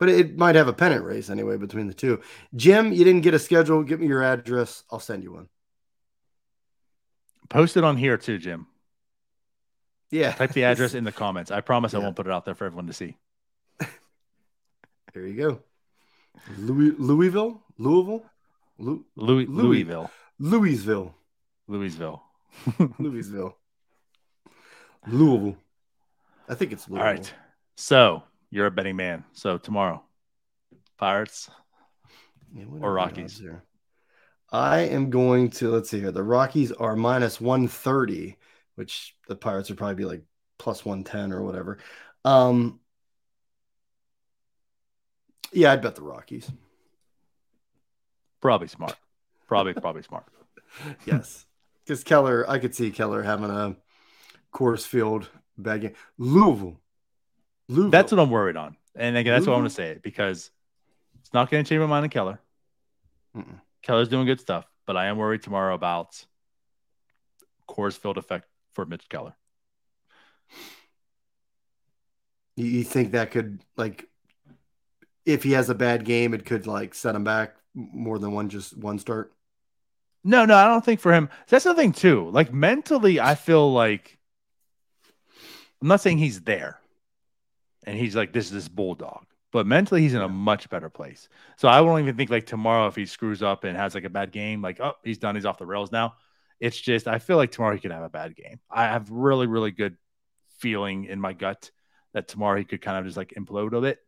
[0.00, 2.20] but it might have a pennant race anyway between the two.
[2.56, 3.82] Jim, you didn't get a schedule.
[3.82, 4.82] Give me your address.
[4.90, 5.48] I'll send you one.
[7.50, 8.66] Post it on here too, Jim.
[10.10, 10.32] Yeah.
[10.32, 11.50] Type the address in the comments.
[11.50, 12.00] I promise yeah.
[12.00, 13.18] I won't put it out there for everyone to see.
[15.12, 15.60] there you go.
[16.56, 18.24] Louis, Louisville, Louisville,
[18.78, 21.14] Louis, Louis, Louisville, Louisville,
[21.68, 22.22] Louisville,
[22.98, 23.58] Louisville,
[25.06, 25.56] Louisville.
[26.50, 26.88] I think it's.
[26.90, 27.32] All right.
[27.76, 29.24] So you're a betting man.
[29.32, 30.02] So tomorrow,
[30.98, 31.48] Pirates
[32.52, 33.40] yeah, or Rockies.
[34.52, 36.10] I am going to let's see here.
[36.10, 38.36] The Rockies are minus 130,
[38.74, 40.22] which the Pirates would probably be like
[40.58, 41.78] plus 110 or whatever.
[42.24, 42.80] Um,
[45.52, 46.50] yeah, I'd bet the Rockies.
[48.40, 48.96] Probably smart.
[49.46, 50.24] Probably, probably smart.
[51.06, 51.46] yes.
[51.84, 53.76] Because Keller, I could see Keller having a
[54.52, 55.28] Coors Field
[55.60, 55.92] bad game.
[56.18, 56.80] Louisville.
[57.68, 57.90] Louisville.
[57.90, 58.76] That's what I'm worried on.
[58.94, 59.52] And again, that's Louisville?
[59.52, 60.50] what I'm going to say it because
[61.20, 62.40] it's not going to change my mind in Keller.
[63.36, 63.60] Mm-mm.
[63.82, 66.24] Keller's doing good stuff, but I am worried tomorrow about
[67.68, 69.34] Coors Field effect for Mitch Keller.
[72.56, 74.06] You think that could like
[75.24, 78.48] if he has a bad game, it could like set him back more than one
[78.48, 79.32] just one start?
[80.22, 81.30] No, no, I don't think for him.
[81.48, 82.28] That's the thing too.
[82.30, 84.18] Like mentally, I feel like
[85.80, 86.78] I'm not saying he's there
[87.84, 91.28] and he's like this is this bulldog, but mentally he's in a much better place.
[91.56, 94.10] So I won't even think like tomorrow if he screws up and has like a
[94.10, 96.14] bad game, like oh he's done, he's off the rails now.
[96.58, 98.60] It's just I feel like tomorrow he could have a bad game.
[98.70, 99.96] I have really, really good
[100.58, 101.70] feeling in my gut
[102.12, 103.98] that tomorrow he could kind of just like implode a bit.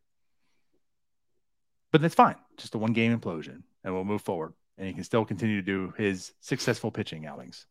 [1.93, 2.37] But that's fine.
[2.57, 4.53] Just a one game implosion and we'll move forward.
[4.79, 7.67] And he can still continue to do his successful pitching outings.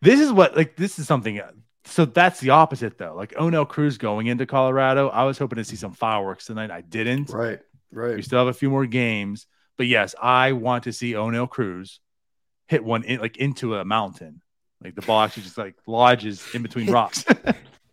[0.00, 1.40] This is what like this is something
[1.84, 3.14] so that's the opposite though.
[3.14, 6.70] Like Oneil Cruz going into Colorado, I was hoping to see some fireworks tonight.
[6.70, 7.30] I didn't.
[7.30, 7.60] Right,
[7.90, 8.16] right.
[8.16, 12.00] We still have a few more games, but yes, I want to see Oneil Cruz
[12.68, 14.40] hit one in, like into a mountain.
[14.82, 17.24] Like the ball actually just like lodges in between rocks.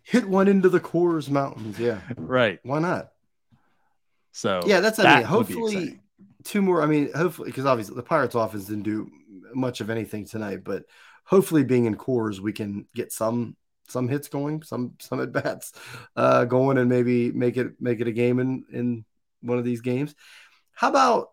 [0.02, 1.78] hit one into the Coors Mountains.
[1.78, 2.58] Yeah, right.
[2.62, 3.10] Why not?
[4.32, 6.00] So yeah, that's I that mean, hopefully
[6.44, 6.82] two more.
[6.82, 9.10] I mean, hopefully because obviously the Pirates offense didn't do
[9.54, 10.84] much of anything tonight, but
[11.24, 13.56] hopefully being in Coors, we can get some
[13.90, 15.72] some hits going, some some at bats
[16.16, 19.04] uh, going, and maybe make it make it a game in in
[19.40, 20.14] one of these games.
[20.72, 21.30] How about?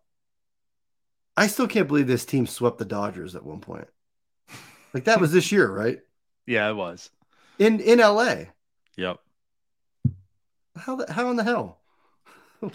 [1.36, 3.88] I still can't believe this team swept the Dodgers at one point.
[4.94, 6.00] Like that was this year, right?
[6.50, 7.10] Yeah, it was
[7.60, 8.48] in in L.A.
[8.96, 9.18] Yep.
[10.78, 11.82] How the how in the hell?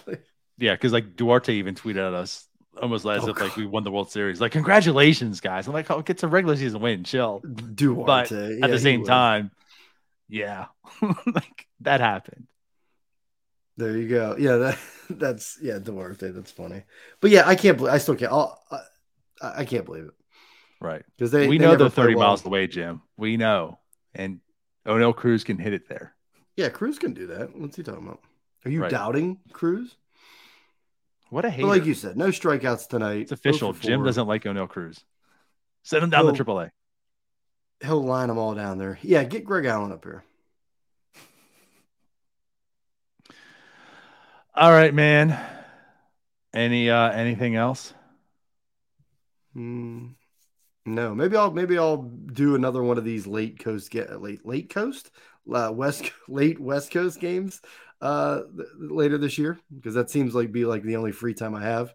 [0.58, 2.46] yeah, because like Duarte even tweeted at us
[2.80, 4.40] almost as oh, if like we won the World Series.
[4.40, 5.66] Like, congratulations, guys!
[5.66, 7.40] I'm like, oh, it's a regular season win, chill.
[7.40, 9.50] Duarte, but yeah, at the same time,
[10.32, 10.66] yeah,
[11.26, 12.46] like that happened.
[13.76, 14.34] There you go.
[14.38, 14.78] Yeah, that
[15.10, 16.30] that's yeah, Duarte.
[16.30, 16.84] That's funny.
[17.20, 17.76] But yeah, I can't.
[17.76, 18.32] believe I still can't.
[18.32, 18.80] I'll, I,
[19.58, 20.14] I can't believe it.
[20.80, 22.28] Right, because they we they know they're 30 well.
[22.28, 23.02] miles away, Jim.
[23.18, 23.78] We know,
[24.14, 24.40] and
[24.86, 26.14] Oneil Cruz can hit it there.
[26.56, 27.54] Yeah, Cruz can do that.
[27.54, 28.20] What's he talking about?
[28.64, 28.90] Are you right.
[28.90, 29.96] doubting Cruz?
[31.28, 31.66] What a hate!
[31.66, 33.20] Like you said, no strikeouts tonight.
[33.22, 33.74] It's official.
[33.74, 35.04] Jim doesn't like Oneil Cruz.
[35.82, 36.70] Send him down the AAA.
[37.82, 38.98] He'll line them all down there.
[39.02, 40.24] Yeah, get Greg Allen up here.
[44.54, 45.38] All right, man.
[46.54, 47.94] Any uh anything else?
[49.56, 50.14] Mm,
[50.84, 54.68] no, maybe I'll maybe I'll do another one of these late coast get late late
[54.68, 55.10] coast
[55.52, 57.60] uh, west late west coast games
[58.00, 61.54] uh th- later this year because that seems like be like the only free time
[61.54, 61.94] I have.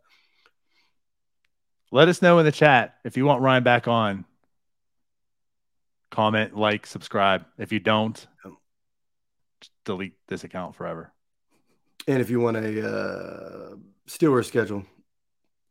[1.91, 4.25] Let us know in the chat if you want Ryan back on.
[6.09, 7.45] Comment, like, subscribe.
[7.57, 8.25] If you don't,
[9.85, 11.11] delete this account forever.
[12.07, 13.75] And if you want a uh,
[14.07, 14.85] Steelers schedule,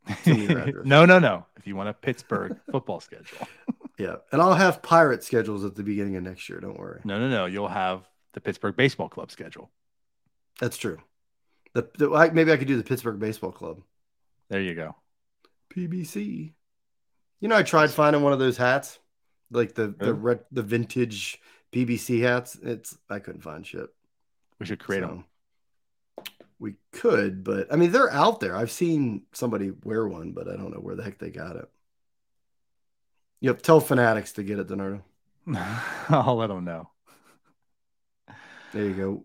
[0.27, 1.47] no, no, no.
[1.57, 3.49] If you want a Pittsburgh football schedule,
[3.99, 6.61] yeah, and I'll have Pirate schedules at the beginning of next year.
[6.61, 7.01] Don't worry.
[7.05, 7.47] No, no, no.
[7.47, 8.03] You'll have
[8.35, 9.71] the Pittsburgh Baseball Club schedule.
[10.61, 10.99] That's true.
[11.75, 13.81] The, the I, maybe I could do the Pittsburgh Baseball Club.
[14.49, 14.95] There you go.
[15.75, 16.53] PBC.
[17.41, 18.99] You know, I tried finding one of those hats,
[19.51, 21.41] like the the red, the vintage
[21.73, 22.57] PBC hats.
[22.63, 23.89] It's I couldn't find shit.
[24.59, 25.25] We should create so, them.
[26.59, 28.57] We could, but I mean, they're out there.
[28.57, 31.69] I've seen somebody wear one, but I don't know where the heck they got it.
[33.41, 35.03] Yep, tell fanatics to get it, DiNardo.
[36.09, 36.91] I'll let them know.
[38.73, 39.25] There you go.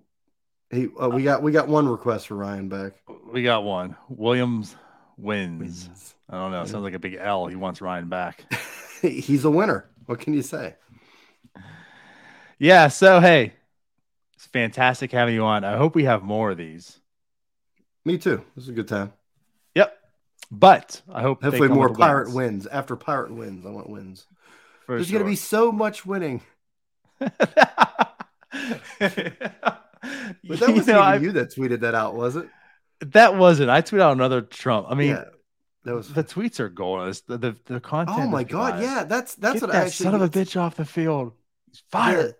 [0.69, 2.93] He, uh, we got we got one request for Ryan back.
[3.31, 3.95] We got one.
[4.09, 4.75] Williams
[5.17, 5.87] wins.
[5.87, 6.15] wins.
[6.29, 6.63] I don't know.
[6.65, 7.47] Sounds like a big L.
[7.47, 8.45] He wants Ryan back.
[9.01, 9.90] He's a winner.
[10.11, 10.75] What can you say?
[12.59, 12.89] Yeah.
[12.89, 13.53] So hey,
[14.35, 15.63] it's fantastic having you on.
[15.63, 16.99] I hope we have more of these.
[18.03, 18.43] Me too.
[18.53, 19.13] This is a good time.
[19.73, 19.97] Yep.
[20.51, 22.35] But I hope hopefully more pirate wins.
[22.35, 22.67] wins.
[22.67, 24.25] After pirate wins, I want wins.
[24.85, 25.19] For There's sure.
[25.19, 26.41] going to be so much winning.
[27.17, 28.17] but that
[30.43, 32.49] wasn't you, know, even you that tweeted that out, was it?
[32.99, 33.69] That wasn't.
[33.69, 34.87] I tweeted out another Trump.
[34.89, 35.23] I mean, yeah,
[35.83, 37.13] the tweets are going.
[37.27, 38.19] The the, the content.
[38.19, 38.81] Oh my god!
[38.81, 40.03] Yeah, that's that's Get what that I actually.
[40.05, 41.33] Son of a bitch off the field.
[41.67, 42.35] He's fired.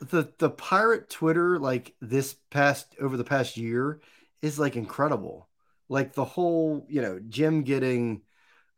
[0.00, 4.00] the the pirate Twitter like this past over the past year
[4.42, 5.48] is like incredible.
[5.88, 8.22] Like the whole, you know, Jim getting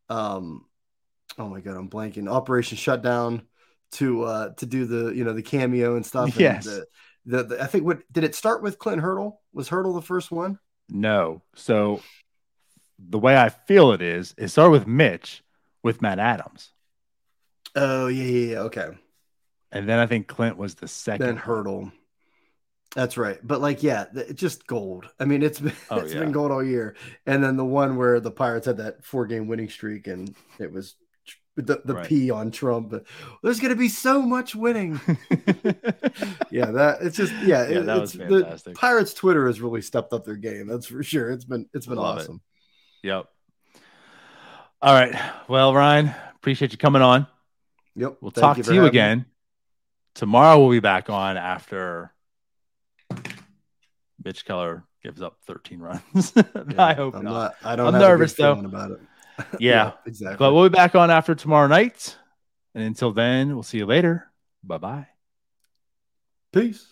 [0.08, 0.64] um
[1.38, 2.30] oh my god, I'm blanking.
[2.30, 3.42] Operation Shutdown
[3.92, 6.38] to uh to do the you know the cameo and stuff.
[6.38, 6.66] Yes.
[6.66, 6.86] And the,
[7.24, 9.40] the, the I think what did it start with Clint Hurdle?
[9.52, 10.58] Was Hurdle the first one?
[10.88, 11.42] No.
[11.54, 12.00] So
[12.98, 15.42] the way I feel it is, it started with Mitch
[15.82, 16.70] with Matt Adams.
[17.74, 18.60] Oh yeah, yeah, yeah.
[18.60, 18.88] Okay.
[19.70, 21.26] And then I think Clint was the second.
[21.26, 21.92] Then Hurdle.
[22.94, 23.38] That's right.
[23.42, 25.08] But like, yeah, it's just gold.
[25.20, 26.20] I mean, it's been oh, it's yeah.
[26.20, 26.96] been gold all year.
[27.26, 30.72] And then the one where the Pirates had that four game winning streak and it
[30.72, 30.96] was
[31.56, 32.06] the, the right.
[32.06, 32.94] P on Trump.
[33.42, 35.00] There's going to be so much winning.
[36.50, 38.74] yeah, that it's just yeah, yeah it, that was fantastic.
[38.74, 40.66] The Pirates Twitter has really stepped up their game.
[40.66, 41.30] That's for sure.
[41.30, 42.36] It's been it's been Love awesome.
[42.36, 42.57] It.
[43.02, 43.26] Yep.
[44.80, 45.14] All right.
[45.48, 47.26] Well, Ryan, appreciate you coming on.
[47.96, 48.18] Yep.
[48.20, 49.18] We'll Thank talk you to you again.
[49.18, 49.24] Me.
[50.14, 52.12] Tomorrow we'll be back on after
[54.24, 56.32] Mitch Keller gives up 13 runs.
[56.36, 56.42] yeah,
[56.78, 57.32] I hope I'm not.
[57.32, 57.54] not.
[57.64, 57.94] I don't.
[57.94, 59.00] I'm nervous though about it.
[59.38, 60.36] yeah, yeah, exactly.
[60.38, 62.16] But we'll be back on after tomorrow night.
[62.74, 64.30] And until then, we'll see you later.
[64.62, 65.06] Bye bye.
[66.52, 66.86] Peace.